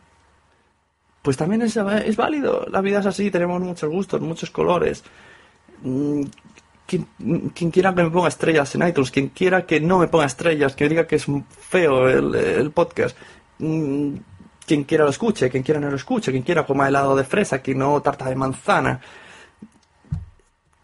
pues 1.22 1.37
también 1.37 1.62
es, 1.62 1.76
es 1.76 2.16
válido. 2.16 2.66
La 2.70 2.80
vida 2.80 3.00
es 3.00 3.06
así, 3.06 3.30
tenemos 3.30 3.60
muchos 3.60 3.90
gustos, 3.90 4.20
muchos 4.20 4.50
colores. 4.50 5.04
Mm, 5.82 6.22
Quien, 6.87 7.06
quien 7.54 7.70
quiera 7.70 7.94
que 7.94 8.02
me 8.02 8.10
ponga 8.10 8.28
estrellas 8.28 8.75
en 8.75 8.88
iTunes, 8.88 9.12
quien 9.12 9.28
quiera 9.28 9.64
que 9.64 9.80
no 9.80 10.00
me 10.00 10.08
ponga 10.08 10.26
estrellas, 10.26 10.75
que 10.75 10.88
diga 10.88 11.06
que 11.06 11.16
es 11.16 11.26
feo 11.56 12.08
el, 12.08 12.72
podcast, 12.72 13.16
mm, 13.58 14.14
quien 14.66 14.82
quiera 14.84 15.04
lo 15.04 15.10
escuche, 15.10 15.49
quien 15.49 15.62
quiera 15.62 15.78
no 15.78 15.88
lo 15.88 15.94
escuche, 15.94 16.32
quien 16.32 16.42
quiera 16.42 16.66
coma 16.66 16.88
helado 16.88 17.14
de 17.14 17.22
fresa, 17.22 17.60
quien 17.60 17.78
no 17.78 18.02
tarta 18.02 18.28
de 18.28 18.34
manzana. 18.34 19.00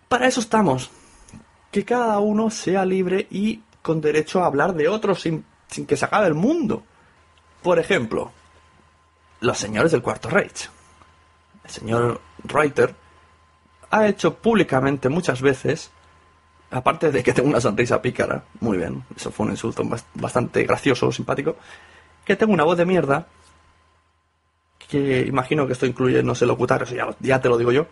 Para 0.09 0.29
eso 0.29 0.41
estamos. 0.41 0.91
Que 1.73 1.85
cada 1.85 2.21
uno 2.21 2.51
sea 2.51 2.85
libre 2.85 3.27
y 3.31 3.63
con 3.83 4.01
derecho 4.01 4.43
a 4.43 4.47
hablar 4.47 4.75
de 4.75 4.89
otros 4.89 5.23
sin, 5.23 5.45
sin 5.69 5.87
que 5.87 5.97
se 5.97 6.05
acabe 6.05 6.27
el 6.27 6.35
mundo. 6.35 6.83
Por 7.63 7.79
ejemplo, 7.79 8.33
los 9.41 9.59
señores 9.59 9.93
del 9.93 10.03
Cuarto 10.03 10.29
Reich. 10.31 10.71
El 11.65 11.71
señor 11.71 12.21
Reuter 12.45 12.95
ha 13.91 14.07
hecho 14.07 14.35
públicamente 14.35 15.09
muchas 15.09 15.41
veces, 15.43 15.91
aparte 16.71 17.11
de 17.11 17.23
que 17.23 17.33
tengo 17.33 17.49
una 17.49 17.61
sonrisa 17.61 18.01
pícara, 18.03 18.45
muy 18.61 18.79
bien, 18.79 19.05
eso 19.17 19.31
fue 19.31 19.47
un 19.47 19.53
insulto 19.53 19.83
bas- 19.85 20.05
bastante 20.15 20.63
gracioso, 20.65 21.11
simpático, 21.13 21.57
que 22.25 22.37
tengo 22.37 22.53
una 22.53 22.65
voz 22.65 22.77
de 22.79 22.87
mierda, 22.87 23.27
que 24.89 25.25
imagino 25.27 25.67
que 25.67 25.73
esto 25.73 25.87
incluye 25.87 26.23
no 26.23 26.35
sé 26.35 26.47
locutar, 26.47 26.83
eso 26.83 26.95
ya, 26.95 27.09
ya 27.21 27.41
te 27.41 27.49
lo 27.49 27.59
digo 27.59 27.73
yo. 27.73 27.87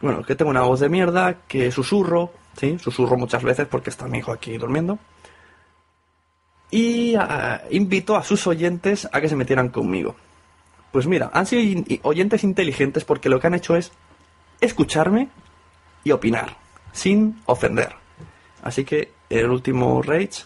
Bueno, 0.00 0.22
que 0.22 0.34
tengo 0.34 0.50
una 0.50 0.62
voz 0.62 0.80
de 0.80 0.88
mierda, 0.88 1.36
que 1.48 1.70
susurro, 1.72 2.32
sí, 2.58 2.78
susurro 2.78 3.16
muchas 3.16 3.42
veces 3.42 3.66
porque 3.68 3.90
está 3.90 4.06
mi 4.06 4.18
hijo 4.18 4.32
aquí 4.32 4.58
durmiendo. 4.58 4.98
Y 6.72 7.14
ah, 7.16 7.62
invito 7.70 8.16
a 8.16 8.24
sus 8.24 8.46
oyentes 8.48 9.06
a 9.12 9.20
que 9.20 9.28
se 9.28 9.36
metieran 9.36 9.68
conmigo. 9.68 10.16
Pues 10.90 11.06
mira, 11.06 11.30
han 11.32 11.46
sido 11.46 11.84
oyentes 12.02 12.42
inteligentes 12.42 13.04
porque 13.04 13.28
lo 13.28 13.38
que 13.38 13.46
han 13.46 13.54
hecho 13.54 13.76
es 13.76 13.92
escucharme 14.60 15.28
y 16.02 16.10
opinar, 16.12 16.56
sin 16.92 17.40
ofender. 17.46 17.94
Así 18.62 18.84
que 18.84 19.12
en 19.28 19.38
el 19.40 19.50
último 19.50 20.02
Rage 20.02 20.44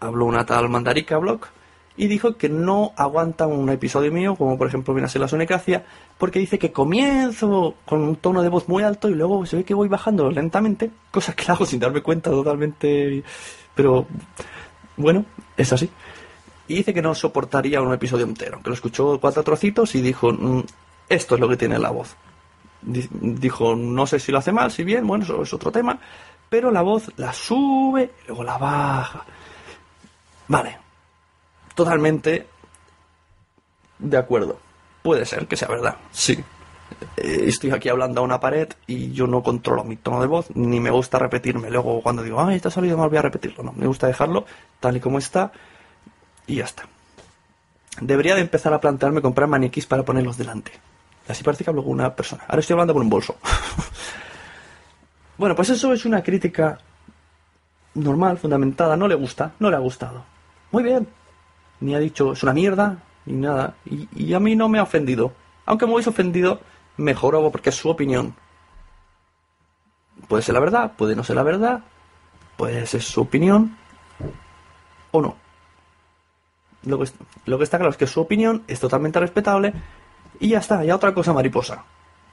habló 0.00 0.26
una 0.26 0.44
tal 0.44 0.68
Mandarica 0.68 1.18
Block 1.18 1.48
y 1.96 2.06
dijo 2.06 2.36
que 2.36 2.48
no 2.48 2.92
aguanta 2.96 3.46
un 3.46 3.68
episodio 3.68 4.10
mío, 4.10 4.34
como 4.34 4.56
por 4.56 4.66
ejemplo 4.66 4.94
viene 4.94 5.06
a 5.06 5.10
ser 5.10 5.20
la 5.20 5.28
Sonecracia, 5.28 5.84
porque 6.16 6.38
dice 6.38 6.58
que 6.58 6.72
comienzo 6.72 7.74
con 7.84 8.00
un 8.00 8.16
tono 8.16 8.42
de 8.42 8.48
voz 8.48 8.68
muy 8.68 8.82
alto 8.82 9.08
y 9.08 9.14
luego 9.14 9.44
se 9.44 9.56
ve 9.56 9.64
que 9.64 9.74
voy 9.74 9.88
bajando 9.88 10.30
lentamente, 10.30 10.90
cosa 11.10 11.34
que 11.34 11.50
hago 11.52 11.66
sin 11.66 11.78
darme 11.78 12.00
cuenta 12.00 12.30
totalmente, 12.30 13.22
pero 13.80 14.06
bueno, 14.96 15.24
es 15.56 15.72
así. 15.72 15.88
Y 16.68 16.74
dice 16.74 16.92
que 16.92 17.00
no 17.02 17.14
soportaría 17.14 17.80
un 17.80 17.92
episodio 17.94 18.24
entero, 18.26 18.60
que 18.62 18.68
lo 18.70 18.74
escuchó 18.74 19.18
cuatro 19.18 19.42
trocitos 19.42 19.94
y 19.94 20.02
dijo, 20.02 20.30
"Mm, 20.32 20.62
esto 21.08 21.34
es 21.34 21.40
lo 21.40 21.48
que 21.48 21.56
tiene 21.56 21.78
la 21.78 21.90
voz. 21.90 22.14
Di- 22.82 23.08
Dijo, 23.10 23.74
no 23.74 24.06
sé 24.06 24.18
si 24.20 24.30
lo 24.32 24.38
hace 24.38 24.52
mal, 24.52 24.70
si 24.70 24.84
bien, 24.84 25.06
bueno, 25.06 25.24
eso 25.24 25.42
es 25.42 25.52
otro 25.54 25.72
tema, 25.72 25.98
pero 26.48 26.70
la 26.70 26.82
voz 26.82 27.10
la 27.16 27.32
sube 27.32 28.10
luego 28.28 28.44
la 28.44 28.58
baja. 28.58 29.24
Vale, 30.48 30.78
totalmente 31.74 32.46
de 33.98 34.16
acuerdo. 34.16 34.58
Puede 35.02 35.24
ser 35.26 35.46
que 35.46 35.56
sea 35.56 35.68
verdad, 35.68 35.96
sí. 36.12 36.38
Eh, 37.16 37.44
Estoy 37.46 37.70
aquí 37.70 37.88
hablando 37.88 38.20
a 38.20 38.24
una 38.24 38.40
pared 38.40 38.68
y 38.86 39.12
yo 39.12 39.26
no 39.26 39.42
controlo 39.42 39.84
mi 39.84 39.96
tono 39.96 40.20
de 40.20 40.26
voz, 40.26 40.48
ni 40.54 40.80
me 40.80 40.90
gusta 40.90 41.18
repetirme. 41.18 41.70
Luego 41.70 42.02
cuando 42.02 42.22
digo, 42.22 42.40
ay, 42.40 42.56
esto 42.56 42.68
ha 42.68 42.72
salido 42.72 42.96
mal, 42.96 43.08
voy 43.08 43.18
a 43.18 43.22
repetirlo. 43.22 43.62
No, 43.62 43.72
me 43.72 43.86
gusta 43.86 44.06
dejarlo 44.06 44.46
tal 44.80 44.96
y 44.96 45.00
como 45.00 45.18
está 45.18 45.52
y 46.46 46.56
ya 46.56 46.64
está. 46.64 46.84
Debería 48.00 48.34
de 48.34 48.40
empezar 48.40 48.72
a 48.72 48.80
plantearme 48.80 49.20
comprar 49.20 49.48
maniquís 49.48 49.86
para 49.86 50.04
ponerlos 50.04 50.36
delante. 50.36 50.72
Así 51.28 51.44
parece 51.44 51.64
que 51.64 51.70
hablo 51.70 51.82
con 51.82 51.92
una 51.92 52.14
persona. 52.14 52.44
Ahora 52.48 52.60
estoy 52.60 52.74
hablando 52.74 52.94
con 52.94 53.02
un 53.02 53.10
bolso. 53.10 53.36
bueno, 55.38 55.54
pues 55.54 55.70
eso 55.70 55.92
es 55.92 56.04
una 56.04 56.22
crítica 56.22 56.78
normal, 57.94 58.38
fundamentada. 58.38 58.96
No 58.96 59.06
le 59.06 59.14
gusta, 59.14 59.52
no 59.58 59.70
le 59.70 59.76
ha 59.76 59.80
gustado. 59.80 60.24
Muy 60.72 60.82
bien. 60.82 61.06
Ni 61.80 61.94
ha 61.94 61.98
dicho 61.98 62.32
es 62.32 62.42
una 62.42 62.52
mierda, 62.52 62.98
ni 63.26 63.34
nada. 63.34 63.74
Y, 63.86 64.08
y 64.14 64.34
a 64.34 64.40
mí 64.40 64.56
no 64.56 64.68
me 64.68 64.78
ha 64.78 64.82
ofendido. 64.82 65.32
Aunque 65.66 65.86
me 65.86 65.94
hubiese 65.94 66.10
ofendido, 66.10 66.60
mejor 67.00 67.34
hago 67.34 67.50
porque 67.50 67.70
es 67.70 67.76
su 67.76 67.88
opinión. 67.88 68.34
Puede 70.28 70.42
ser 70.42 70.54
la 70.54 70.60
verdad, 70.60 70.92
puede 70.96 71.16
no 71.16 71.24
ser 71.24 71.36
la 71.36 71.42
verdad. 71.42 71.80
Puede 72.56 72.86
ser 72.86 73.02
su 73.02 73.22
opinión. 73.22 73.76
O 75.10 75.22
no. 75.22 75.36
Lo 76.84 76.98
que, 76.98 77.10
lo 77.46 77.58
que 77.58 77.64
está 77.64 77.78
claro 77.78 77.90
es 77.90 77.96
que 77.96 78.06
su 78.06 78.20
opinión 78.20 78.62
es 78.68 78.80
totalmente 78.80 79.20
respetable 79.20 79.72
y 80.38 80.48
ya 80.48 80.58
está, 80.58 80.84
ya 80.84 80.94
otra 80.94 81.12
cosa 81.12 81.32
mariposa. 81.32 81.84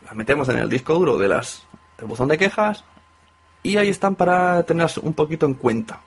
Las 0.05 0.15
metemos 0.15 0.47
en 0.49 0.59
el 0.59 0.69
disco 0.69 0.93
duro 0.93 1.17
de 1.17 1.27
las 1.27 1.63
del 1.97 2.07
buzón 2.07 2.27
de 2.27 2.37
quejas 2.37 2.83
y 3.63 3.77
ahí 3.77 3.89
están 3.89 4.15
para 4.15 4.63
tenerlas 4.63 4.97
un 4.97 5.13
poquito 5.13 5.45
en 5.45 5.55
cuenta. 5.55 6.01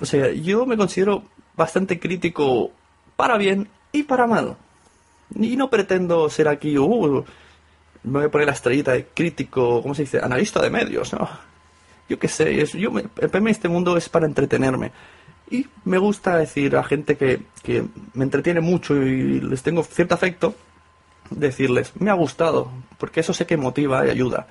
O 0.00 0.06
sea, 0.06 0.32
yo 0.32 0.66
me 0.66 0.76
considero 0.76 1.22
bastante 1.54 2.00
crítico 2.00 2.70
para 3.16 3.36
bien 3.36 3.68
y 3.92 4.04
para 4.04 4.26
mal. 4.26 4.56
Y 5.34 5.56
no 5.56 5.70
pretendo 5.70 6.28
ser 6.30 6.48
aquí, 6.48 6.76
uh, 6.78 7.24
me 8.02 8.12
voy 8.12 8.24
a 8.24 8.30
poner 8.30 8.46
la 8.46 8.54
estrellita 8.54 8.92
de 8.92 9.06
crítico, 9.06 9.82
¿cómo 9.82 9.94
se 9.94 10.02
dice? 10.02 10.20
Analista 10.20 10.62
de 10.62 10.70
medios, 10.70 11.12
¿no? 11.12 11.28
Yo 12.08 12.18
qué 12.18 12.28
sé, 12.28 12.60
es, 12.60 12.72
yo 12.72 12.90
me, 12.90 13.04
este 13.50 13.68
mundo 13.68 13.96
es 13.96 14.08
para 14.08 14.26
entretenerme. 14.26 14.92
Y 15.50 15.66
me 15.84 15.98
gusta 15.98 16.36
decir 16.36 16.76
a 16.76 16.84
gente 16.84 17.16
que, 17.16 17.42
que 17.62 17.84
me 18.14 18.24
entretiene 18.24 18.60
mucho 18.60 18.96
y 18.96 19.40
les 19.40 19.62
tengo 19.62 19.82
cierto 19.82 20.14
afecto, 20.14 20.54
decirles, 21.30 21.92
me 21.98 22.10
ha 22.10 22.14
gustado, 22.14 22.70
porque 22.98 23.20
eso 23.20 23.32
sé 23.32 23.46
que 23.46 23.56
motiva 23.56 24.06
y 24.06 24.10
ayuda. 24.10 24.46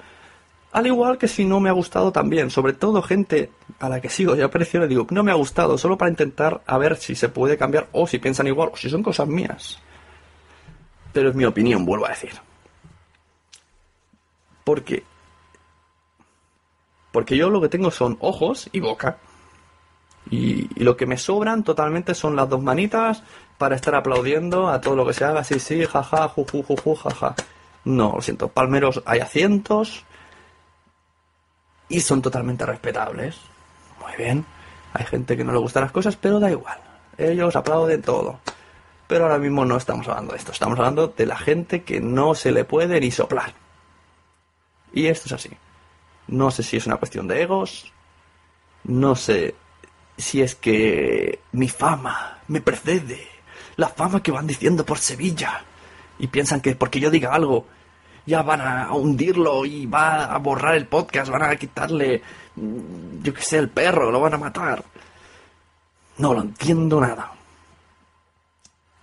Al 0.72 0.86
igual 0.86 1.18
que 1.18 1.28
si 1.28 1.46
no 1.46 1.60
me 1.60 1.70
ha 1.70 1.74
gustado 1.74 2.12
también, 2.12 2.52
sobre 2.52 2.74
todo 2.74 3.02
gente 3.02 3.50
a 3.80 3.90
la 3.90 4.00
que 4.00 4.10
sigo 4.10 4.36
y 4.36 4.42
aprecio, 4.42 4.80
le 4.80 4.88
digo, 4.88 5.08
no 5.10 5.24
me 5.24 5.32
ha 5.32 5.36
gustado, 5.36 5.78
solo 5.78 5.98
para 5.98 6.12
intentar 6.12 6.62
a 6.68 6.78
ver 6.78 6.98
si 6.98 7.16
se 7.16 7.30
puede 7.30 7.58
cambiar 7.58 7.88
o 7.92 8.06
si 8.06 8.20
piensan 8.20 8.48
igual 8.48 8.70
o 8.74 8.78
si 8.78 8.90
son 8.90 9.02
cosas 9.02 9.28
mías. 9.28 9.80
Pero 11.12 11.30
es 11.30 11.36
mi 11.36 11.46
opinión, 11.46 11.86
vuelvo 11.86 12.06
a 12.06 12.10
decir. 12.10 12.49
Porque 14.70 15.04
porque 17.12 17.36
yo 17.36 17.50
lo 17.50 17.60
que 17.60 17.70
tengo 17.70 17.90
son 17.90 18.20
ojos 18.20 18.70
y 18.72 18.80
boca. 18.80 19.18
Y, 20.30 20.68
lo 20.84 20.96
que 20.96 21.08
me 21.08 21.18
sobran 21.18 21.64
totalmente 21.64 22.14
son 22.14 22.36
las 22.36 22.48
dos 22.48 22.62
manitas 22.62 23.24
para 23.58 23.76
estar 23.76 23.96
aplaudiendo 23.96 24.70
a 24.70 24.80
todo 24.80 24.96
lo 24.96 25.08
que 25.08 25.14
se 25.14 25.26
haga. 25.26 25.44
Sí, 25.44 25.60
sí, 25.60 25.88
jaja, 25.88 26.28
juju, 26.28 26.62
juju, 26.62 26.94
jaja. 26.94 27.34
No, 27.84 28.14
lo 28.18 28.22
siento. 28.22 28.48
Palmeros 28.48 29.02
hay 29.08 29.22
a 29.22 29.26
cientos. 29.26 30.06
Y 31.88 32.02
son 32.02 32.22
totalmente 32.22 32.64
respetables. 32.64 33.38
Muy 34.00 34.16
bien. 34.24 34.46
Hay 34.94 35.06
gente 35.08 35.36
que 35.36 35.44
no 35.44 35.52
le 35.52 35.58
gustan 35.58 35.82
las 35.82 35.92
cosas, 35.92 36.16
pero 36.16 36.40
da 36.40 36.52
igual. 36.52 36.78
Ellos 37.18 37.56
aplauden 37.56 38.04
todo. 38.04 38.40
Pero 39.08 39.24
ahora 39.24 39.40
mismo 39.40 39.66
no 39.66 39.78
estamos 39.78 40.08
hablando 40.08 40.34
de 40.34 40.38
esto. 40.38 40.52
Estamos 40.52 40.78
hablando 40.78 41.08
de 41.08 41.26
la 41.26 41.38
gente 41.38 41.82
que 41.82 42.00
no 42.00 42.36
se 42.36 42.52
le 42.52 42.66
puede 42.66 43.00
ni 43.00 43.10
soplar. 43.10 43.52
Y 44.94 45.08
esto 45.08 45.28
es 45.28 45.34
así. 45.34 45.50
No 46.28 46.52
sé 46.52 46.64
si 46.64 46.78
es 46.78 46.86
una 46.86 46.98
cuestión 46.98 47.28
de 47.28 47.42
egos. 47.42 47.92
No 48.84 49.16
sé 49.16 49.56
si 50.18 50.42
es 50.42 50.56
que 50.56 51.40
mi 51.54 51.70
fama 51.70 52.40
me 52.48 52.62
precede. 52.62 53.28
La 53.78 53.90
fama 53.90 54.22
que 54.22 54.32
van 54.32 54.48
diciendo 54.48 54.86
por 54.86 55.00
Sevilla. 55.00 55.64
Y 56.20 56.28
piensan 56.28 56.62
que 56.62 56.76
porque 56.76 57.00
yo 57.00 57.10
diga 57.10 57.34
algo, 57.34 57.66
ya 58.26 58.42
van 58.42 58.62
a 58.62 58.94
hundirlo 58.94 59.66
y 59.66 59.86
va 59.86 60.26
a 60.26 60.38
borrar 60.38 60.76
el 60.76 60.86
podcast, 60.86 61.32
van 61.32 61.44
a 61.44 61.56
quitarle, 61.56 62.22
mm, 62.56 63.24
yo 63.24 63.34
qué 63.34 63.42
sé, 63.42 63.58
el 63.58 63.70
perro, 63.70 64.12
lo 64.12 64.20
van 64.20 64.34
a 64.34 64.38
matar. 64.38 64.84
No 66.18 66.34
lo 66.34 66.42
entiendo 66.42 67.00
nada. 67.00 67.32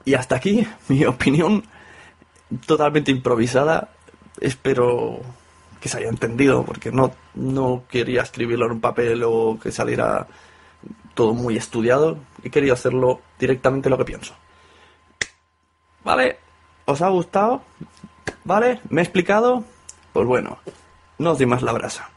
Y 0.05 0.15
hasta 0.15 0.37
aquí 0.37 0.67
mi 0.89 1.05
opinión 1.05 1.65
totalmente 2.67 3.11
improvisada. 3.11 3.91
Espero 4.41 5.21
que 5.81 5.89
se 5.89 5.99
haya 5.99 6.09
entendido, 6.09 6.65
porque 6.65 6.91
no, 6.91 7.13
no 7.35 7.85
quería 7.89 8.23
escribirlo 8.23 8.67
en 8.67 8.73
un 8.73 8.81
papel 8.81 9.23
o 9.25 9.59
que 9.61 9.71
saliera 9.73 10.27
todo 11.15 11.35
muy 11.35 11.57
estudiado. 11.57 12.19
He 12.43 12.51
querido 12.51 12.75
hacerlo 12.75 13.21
directamente 13.39 13.91
lo 13.91 13.99
que 13.99 14.05
pienso. 14.05 14.35
¿Vale? 16.05 16.39
¿Os 16.85 17.03
ha 17.03 17.09
gustado? 17.09 17.63
¿Vale? 18.45 18.81
¿Me 18.91 19.01
he 19.01 19.05
explicado? 19.05 19.65
Pues 20.13 20.27
bueno, 20.27 20.59
no 21.19 21.33
os 21.33 21.39
di 21.39 21.47
más 21.47 21.63
la 21.63 21.73
brasa. 21.73 22.11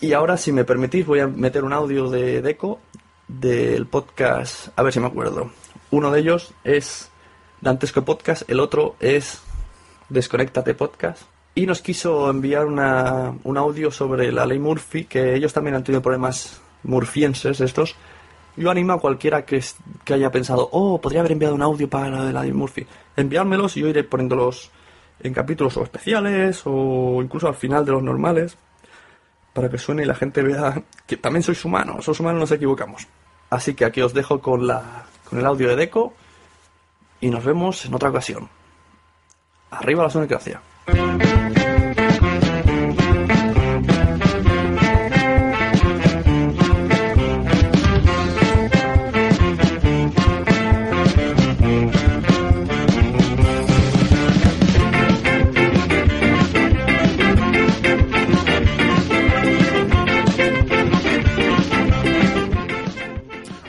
Y 0.00 0.12
ahora, 0.12 0.36
si 0.36 0.52
me 0.52 0.64
permitís, 0.64 1.06
voy 1.06 1.20
a 1.20 1.26
meter 1.26 1.64
un 1.64 1.72
audio 1.72 2.08
de 2.08 2.42
Deco 2.42 2.80
del 3.28 3.86
podcast, 3.86 4.68
a 4.76 4.82
ver 4.82 4.92
si 4.92 5.00
me 5.00 5.06
acuerdo. 5.06 5.50
Uno 5.90 6.10
de 6.10 6.20
ellos 6.20 6.54
es 6.64 7.10
Dantesco 7.60 8.04
Podcast, 8.04 8.48
el 8.48 8.60
otro 8.60 8.96
es 9.00 9.42
Desconéctate 10.08 10.74
Podcast. 10.74 11.31
Y 11.54 11.66
nos 11.66 11.82
quiso 11.82 12.30
enviar 12.30 12.64
una, 12.66 13.34
un 13.44 13.58
audio 13.58 13.90
sobre 13.90 14.32
la 14.32 14.46
ley 14.46 14.58
Murphy, 14.58 15.04
que 15.04 15.34
ellos 15.34 15.52
también 15.52 15.76
han 15.76 15.84
tenido 15.84 16.00
problemas 16.00 16.60
murfienses 16.82 17.60
estos. 17.60 17.94
Yo 18.56 18.70
animo 18.70 18.94
a 18.94 19.00
cualquiera 19.00 19.44
que, 19.44 19.62
que 20.04 20.14
haya 20.14 20.30
pensado, 20.30 20.68
oh, 20.72 21.00
podría 21.00 21.20
haber 21.20 21.32
enviado 21.32 21.54
un 21.54 21.62
audio 21.62 21.88
para 21.88 22.32
la 22.32 22.42
ley 22.42 22.52
Murphy. 22.52 22.86
Enviármelos 23.16 23.76
y 23.76 23.80
yo 23.80 23.88
iré 23.88 24.04
poniéndolos 24.04 24.70
en 25.20 25.32
capítulos 25.32 25.76
o 25.76 25.82
especiales 25.82 26.62
o 26.64 27.20
incluso 27.22 27.48
al 27.48 27.54
final 27.54 27.84
de 27.84 27.92
los 27.92 28.02
normales 28.02 28.56
para 29.52 29.68
que 29.68 29.78
suene 29.78 30.02
y 30.02 30.06
la 30.06 30.14
gente 30.14 30.42
vea 30.42 30.82
que 31.06 31.16
también 31.16 31.42
sois 31.42 31.64
humanos, 31.64 32.06
los 32.06 32.20
humanos 32.20 32.40
nos 32.40 32.52
equivocamos. 32.52 33.06
Así 33.50 33.74
que 33.74 33.84
aquí 33.84 34.00
os 34.00 34.14
dejo 34.14 34.40
con, 34.40 34.66
la, 34.66 35.04
con 35.28 35.38
el 35.38 35.46
audio 35.46 35.68
de 35.68 35.76
Deco 35.76 36.14
y 37.20 37.28
nos 37.28 37.44
vemos 37.44 37.84
en 37.84 37.94
otra 37.94 38.08
ocasión. 38.08 38.48
Arriba 39.70 40.04
la 40.04 40.10
sonocracia. 40.10 40.60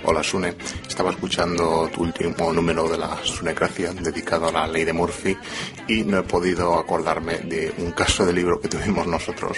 Hola 0.05 0.23
Sune, 0.23 0.55
estaba 1.03 1.15
escuchando 1.15 1.89
tu 1.93 2.03
último 2.03 2.53
número 2.53 2.87
de 2.87 2.97
la 2.97 3.17
Sunecracia 3.25 3.91
dedicado 3.91 4.47
a 4.47 4.53
la 4.53 4.67
ley 4.67 4.85
de 4.85 4.93
Murphy 4.93 5.35
y 5.85 6.01
no 6.03 6.19
he 6.19 6.23
podido 6.23 6.79
acordarme 6.79 7.39
de 7.39 7.73
un 7.79 7.91
caso 7.91 8.25
de 8.25 8.31
libro 8.31 8.57
que 8.61 8.69
tuvimos 8.69 9.05
nosotros 9.05 9.57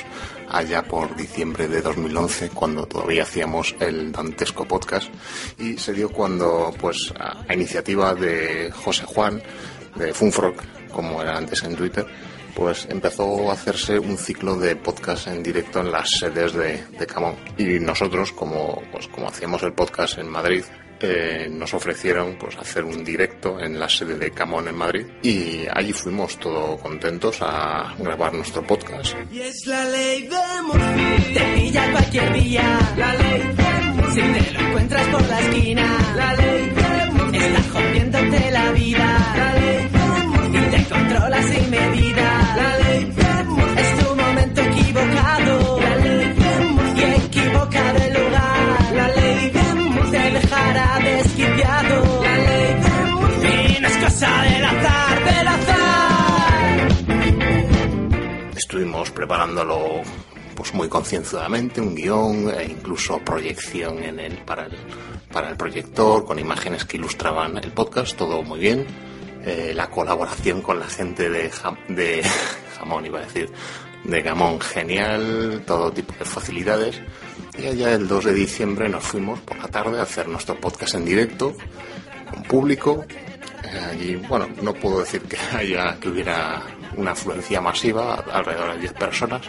allá 0.49 0.81
por 0.81 1.15
diciembre 1.15 1.67
de 1.67 1.83
2011 1.83 2.49
cuando 2.49 2.87
todavía 2.87 3.21
hacíamos 3.21 3.75
el 3.79 4.11
dantesco 4.11 4.65
podcast 4.65 5.11
y 5.59 5.77
se 5.77 5.93
dio 5.93 6.09
cuando 6.09 6.73
pues 6.81 7.13
a, 7.19 7.53
iniciativa 7.53 8.15
de 8.15 8.71
José 8.71 9.03
Juan 9.05 9.39
de 9.97 10.15
Funfrog 10.15 10.55
como 10.91 11.21
era 11.21 11.37
antes 11.37 11.61
en 11.61 11.75
Twitter 11.75 12.07
pues 12.55 12.87
empezó 12.89 13.51
a 13.51 13.53
hacerse 13.53 13.99
un 13.99 14.17
ciclo 14.17 14.55
de 14.55 14.77
podcast 14.77 15.27
en 15.27 15.43
directo 15.43 15.81
en 15.81 15.91
las 15.91 16.09
sedes 16.09 16.53
de, 16.53 16.81
de 16.97 17.05
Camón. 17.05 17.35
Y 17.57 17.79
nosotros, 17.81 18.31
como, 18.31 18.81
pues, 18.93 19.09
como 19.09 19.27
hacíamos 19.27 19.61
el 19.63 19.73
podcast 19.73 20.19
en 20.19 20.29
Madrid, 20.29 20.63
eh, 20.99 21.47
nos 21.51 21.73
ofrecieron 21.73 22.37
pues 22.39 22.55
hacer 22.57 22.83
un 22.83 23.03
directo 23.03 23.59
en 23.59 23.79
la 23.79 23.89
sede 23.89 24.17
de 24.17 24.31
Camón 24.31 24.67
en 24.67 24.75
Madrid 24.75 25.05
y 25.21 25.65
allí 25.73 25.93
fuimos 25.93 26.37
todos 26.39 26.79
contentos 26.81 27.37
a 27.41 27.93
grabar 27.99 28.33
nuestro 28.33 28.65
podcast. 28.65 29.15
Y 29.31 29.39
es 29.41 29.65
la 29.67 29.83
ley 29.85 30.23
de 30.27 30.61
Murphy. 30.65 31.33
Te 31.33 31.53
pilla 31.55 31.91
cualquier 31.91 32.33
día. 32.33 32.79
La 32.97 33.13
ley 33.15 33.41
de 33.41 33.91
Murphy. 33.93 34.21
Si 34.21 34.21
te 34.21 34.53
lo 34.53 34.59
encuentras 34.67 35.07
por 35.07 35.21
la 35.27 35.39
esquina. 35.41 36.13
La 36.15 36.33
ley 36.35 36.69
de 36.69 37.11
Murphy. 37.11 37.37
Está 37.37 37.61
jodiéndote 37.79 38.51
la 38.51 38.71
vida. 38.71 39.33
La 39.37 39.53
ley 39.53 39.89
de 39.89 40.27
Murphy. 40.27 40.57
Y 40.57 40.71
te 40.71 40.89
controla 40.93 41.43
sin 41.43 41.69
medida. 41.69 42.55
La 42.55 42.77
ley 42.77 43.05
de 43.05 43.24
preparándolo 59.15 60.01
pues 60.55 60.73
muy 60.73 60.87
concienzudamente, 60.87 61.81
un 61.81 61.95
guion 61.95 62.49
e 62.57 62.63
incluso 62.65 63.17
proyección 63.19 64.01
en 64.03 64.19
el, 64.19 64.37
para, 64.39 64.67
el, 64.67 64.77
para 65.31 65.49
el 65.49 65.57
proyector 65.57 66.23
con 66.25 66.39
imágenes 66.39 66.85
que 66.85 66.97
ilustraban 66.97 67.57
el 67.57 67.71
podcast, 67.71 68.15
todo 68.15 68.43
muy 68.43 68.59
bien. 68.59 68.85
Eh, 69.43 69.73
la 69.75 69.89
colaboración 69.89 70.61
con 70.61 70.79
la 70.79 70.87
gente 70.87 71.29
de, 71.29 71.51
Jam- 71.51 71.77
de 71.87 72.23
Jamón, 72.79 73.05
iba 73.05 73.19
a 73.19 73.23
decir, 73.23 73.49
de 74.03 74.21
Gamón, 74.21 74.59
genial, 74.61 75.63
todo 75.67 75.91
tipo 75.91 76.13
de 76.17 76.25
facilidades. 76.25 77.01
Y 77.57 77.67
allá 77.67 77.93
el 77.93 78.07
2 78.07 78.25
de 78.25 78.33
diciembre 78.33 78.87
nos 78.89 79.03
fuimos 79.03 79.39
por 79.41 79.57
la 79.57 79.67
tarde 79.67 79.99
a 79.99 80.03
hacer 80.03 80.27
nuestro 80.29 80.59
podcast 80.59 80.95
en 80.95 81.05
directo, 81.05 81.53
con 82.31 82.43
público. 82.43 83.05
Eh, 83.63 83.79
allí, 83.91 84.15
bueno, 84.15 84.47
no 84.61 84.73
puedo 84.73 84.99
decir 84.99 85.21
que 85.23 85.37
haya 85.55 85.97
que 85.99 86.09
hubiera 86.09 86.61
una 86.97 87.11
afluencia 87.11 87.61
masiva, 87.61 88.15
alrededor 88.31 88.73
de 88.73 88.79
10 88.79 88.93
personas. 88.93 89.41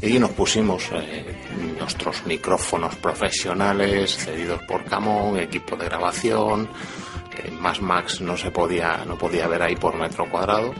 Y 0.00 0.18
nos 0.18 0.30
pusimos 0.30 0.84
eh, 0.92 1.24
nuestros 1.78 2.26
micrófonos 2.26 2.94
profesionales, 2.96 4.16
cedidos 4.16 4.62
por 4.64 4.84
Camón, 4.84 5.38
equipo 5.38 5.74
de 5.76 5.86
grabación, 5.86 6.68
eh, 7.38 7.50
más 7.50 7.80
Max 7.80 8.20
no 8.20 8.36
se 8.36 8.50
podía, 8.50 9.04
no 9.06 9.16
podía 9.16 9.48
ver 9.48 9.62
ahí 9.62 9.76
por 9.76 9.96
metro 9.96 10.28
cuadrado. 10.30 10.74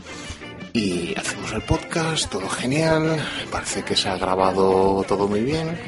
Y 0.73 1.15
hacemos 1.17 1.53
el 1.53 1.63
podcast, 1.63 2.31
todo 2.31 2.49
genial, 2.51 3.19
parece 3.51 3.83
que 3.83 3.97
se 3.97 4.11
ha 4.11 4.19
grabado 4.19 5.03
todo 5.09 5.27
muy 5.27 5.41
bien, 5.41 5.79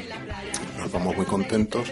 nos 0.79 0.91
vamos 0.91 1.15
muy 1.15 1.27
contentos. 1.27 1.87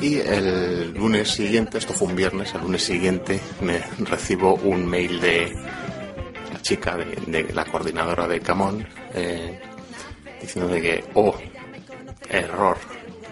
Y 0.00 0.18
el 0.18 0.94
lunes 0.94 1.28
siguiente, 1.28 1.78
esto 1.78 1.92
fue 1.92 2.08
un 2.08 2.16
viernes, 2.16 2.54
el 2.54 2.62
lunes 2.62 2.84
siguiente 2.84 3.40
me 3.60 3.80
recibo 3.98 4.54
un 4.54 4.86
mail 4.86 5.20
de 5.20 5.52
chica, 6.62 6.96
de, 6.96 7.44
de 7.44 7.52
la 7.52 7.64
coordinadora 7.64 8.26
de 8.26 8.40
Camón, 8.40 8.86
eh, 9.14 9.60
diciendo 10.40 10.72
de 10.72 10.80
que, 10.80 11.04
oh, 11.14 11.34
error, 12.28 12.76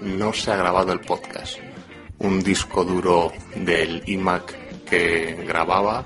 no 0.03 0.33
se 0.33 0.53
ha 0.53 0.57
grabado 0.57 0.93
el 0.93 1.01
podcast. 1.01 1.59
Un 2.19 2.43
disco 2.43 2.85
duro 2.85 3.33
del 3.55 4.03
iMac 4.07 4.85
que 4.85 5.45
grababa 5.47 6.05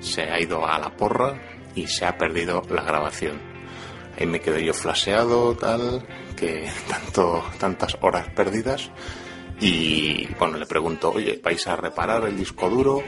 se 0.00 0.22
ha 0.22 0.40
ido 0.40 0.66
a 0.66 0.78
la 0.78 0.96
porra 0.96 1.40
y 1.74 1.86
se 1.86 2.06
ha 2.06 2.16
perdido 2.16 2.62
la 2.70 2.82
grabación. 2.82 3.40
Ahí 4.18 4.26
me 4.26 4.40
quedé 4.40 4.64
yo 4.64 4.72
flaseado, 4.72 5.54
tal, 5.54 6.06
que 6.36 6.70
tanto, 6.88 7.44
tantas 7.58 7.96
horas 8.00 8.28
perdidas. 8.34 8.90
Y 9.60 10.26
bueno, 10.38 10.58
le 10.58 10.66
pregunto, 10.66 11.12
oye, 11.12 11.40
¿vais 11.42 11.66
a 11.66 11.76
reparar 11.76 12.24
el 12.24 12.36
disco 12.36 12.68
duro? 12.68 13.02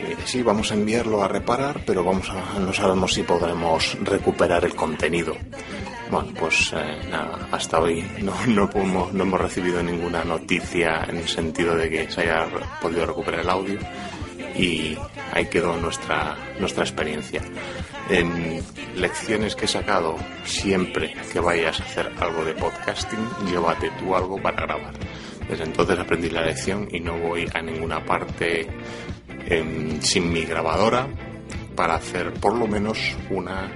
Dice, 0.00 0.16
sí, 0.26 0.42
vamos 0.42 0.70
a 0.70 0.74
enviarlo 0.74 1.22
a 1.22 1.28
reparar, 1.28 1.80
pero 1.86 2.02
vamos 2.04 2.28
a, 2.30 2.58
no 2.58 2.72
sabemos 2.72 3.14
si 3.14 3.22
podremos 3.22 3.96
recuperar 4.02 4.64
el 4.64 4.74
contenido. 4.74 5.34
Bueno, 6.10 6.32
pues 6.38 6.72
eh, 6.76 7.08
nada, 7.10 7.48
hasta 7.50 7.80
hoy 7.80 8.04
no, 8.20 8.34
no, 8.46 8.68
podemos- 8.68 9.12
no 9.12 9.22
hemos 9.24 9.40
recibido 9.40 9.82
ninguna 9.82 10.24
noticia 10.24 11.04
en 11.08 11.16
el 11.18 11.28
sentido 11.28 11.74
de 11.76 11.88
que 11.88 12.10
se 12.10 12.22
haya 12.22 12.46
podido 12.82 13.06
recuperar 13.06 13.40
el 13.40 13.50
audio 13.50 13.78
y 14.56 14.96
ahí 15.32 15.46
quedó 15.46 15.76
nuestra, 15.76 16.36
nuestra 16.60 16.84
experiencia. 16.84 17.40
En 18.10 18.62
lecciones 18.96 19.56
que 19.56 19.64
he 19.64 19.68
sacado, 19.68 20.16
siempre 20.44 21.14
que 21.32 21.40
vayas 21.40 21.80
a 21.80 21.84
hacer 21.84 22.12
algo 22.20 22.44
de 22.44 22.52
podcasting, 22.54 23.26
llévate 23.50 23.90
tú 23.98 24.14
algo 24.14 24.40
para 24.40 24.62
grabar. 24.62 24.92
Desde 25.48 25.64
entonces 25.64 25.98
aprendí 25.98 26.28
la 26.30 26.42
lección 26.42 26.86
y 26.90 27.00
no 27.00 27.16
voy 27.18 27.48
a 27.54 27.60
ninguna 27.62 28.04
parte 28.04 28.66
sin 30.00 30.32
mi 30.32 30.44
grabadora 30.44 31.08
para 31.74 31.96
hacer 31.96 32.32
por 32.34 32.54
lo 32.54 32.66
menos 32.66 32.98
una 33.30 33.70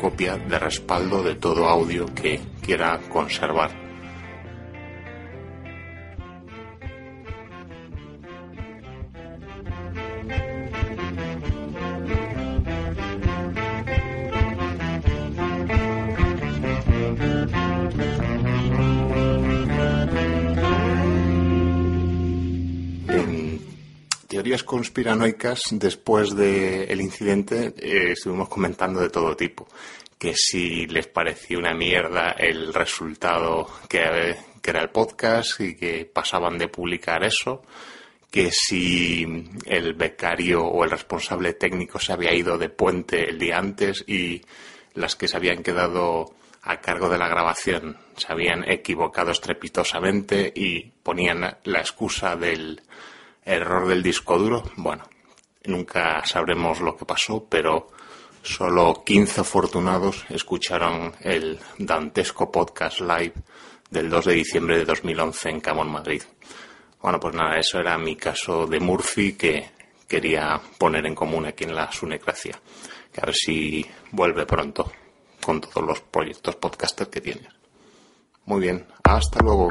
copia 0.00 0.36
de 0.36 0.58
respaldo 0.58 1.22
de 1.22 1.34
todo 1.34 1.68
audio 1.68 2.06
que 2.14 2.40
quiera 2.62 2.98
conservar. 3.08 3.87
Conspiranoicas, 24.88 25.64
después 25.72 26.34
del 26.34 27.00
incidente, 27.00 27.74
eh, 27.76 28.12
estuvimos 28.12 28.48
comentando 28.48 29.00
de 29.00 29.10
todo 29.10 29.36
tipo. 29.36 29.68
Que 30.18 30.34
si 30.34 30.86
les 30.86 31.06
parecía 31.06 31.58
una 31.58 31.74
mierda 31.74 32.30
el 32.30 32.72
resultado 32.72 33.68
que 33.86 33.98
era 33.98 34.80
el 34.80 34.88
podcast 34.88 35.60
y 35.60 35.76
que 35.76 36.10
pasaban 36.10 36.56
de 36.56 36.68
publicar 36.68 37.22
eso, 37.22 37.62
que 38.30 38.50
si 38.50 39.44
el 39.66 39.92
becario 39.92 40.64
o 40.64 40.84
el 40.84 40.90
responsable 40.90 41.52
técnico 41.52 41.98
se 41.98 42.14
había 42.14 42.32
ido 42.32 42.56
de 42.56 42.70
puente 42.70 43.28
el 43.28 43.38
día 43.38 43.58
antes 43.58 44.04
y 44.06 44.40
las 44.94 45.16
que 45.16 45.28
se 45.28 45.36
habían 45.36 45.62
quedado 45.62 46.34
a 46.62 46.80
cargo 46.80 47.10
de 47.10 47.18
la 47.18 47.28
grabación 47.28 47.98
se 48.16 48.32
habían 48.32 48.68
equivocado 48.68 49.32
estrepitosamente 49.32 50.50
y 50.54 50.90
ponían 51.02 51.58
la 51.64 51.78
excusa 51.78 52.36
del 52.36 52.82
error 53.48 53.88
del 53.88 54.02
disco 54.02 54.38
duro. 54.38 54.62
Bueno, 54.76 55.04
nunca 55.64 56.24
sabremos 56.24 56.80
lo 56.80 56.96
que 56.96 57.04
pasó, 57.04 57.46
pero 57.48 57.88
solo 58.42 59.02
15 59.04 59.40
afortunados 59.40 60.24
escucharon 60.28 61.12
el 61.20 61.58
dantesco 61.78 62.52
podcast 62.52 63.00
live 63.00 63.34
del 63.90 64.10
2 64.10 64.24
de 64.26 64.34
diciembre 64.34 64.78
de 64.78 64.84
2011 64.84 65.48
en 65.48 65.60
Camón, 65.60 65.90
Madrid. 65.90 66.22
Bueno, 67.00 67.18
pues 67.18 67.34
nada, 67.34 67.58
eso 67.58 67.78
era 67.78 67.96
mi 67.96 68.16
caso 68.16 68.66
de 68.66 68.80
Murphy 68.80 69.32
que 69.32 69.70
quería 70.06 70.60
poner 70.76 71.06
en 71.06 71.14
común 71.14 71.46
aquí 71.46 71.64
en 71.64 71.74
la 71.74 71.90
Sunecracia. 71.90 72.60
Que 73.12 73.20
a 73.20 73.26
ver 73.26 73.34
si 73.34 73.86
vuelve 74.12 74.44
pronto 74.44 74.90
con 75.42 75.60
todos 75.60 75.86
los 75.86 76.00
proyectos 76.00 76.56
podcaster 76.56 77.08
que 77.08 77.20
tienes. 77.20 77.48
Muy 78.44 78.60
bien, 78.60 78.86
hasta 79.04 79.40
luego. 79.40 79.70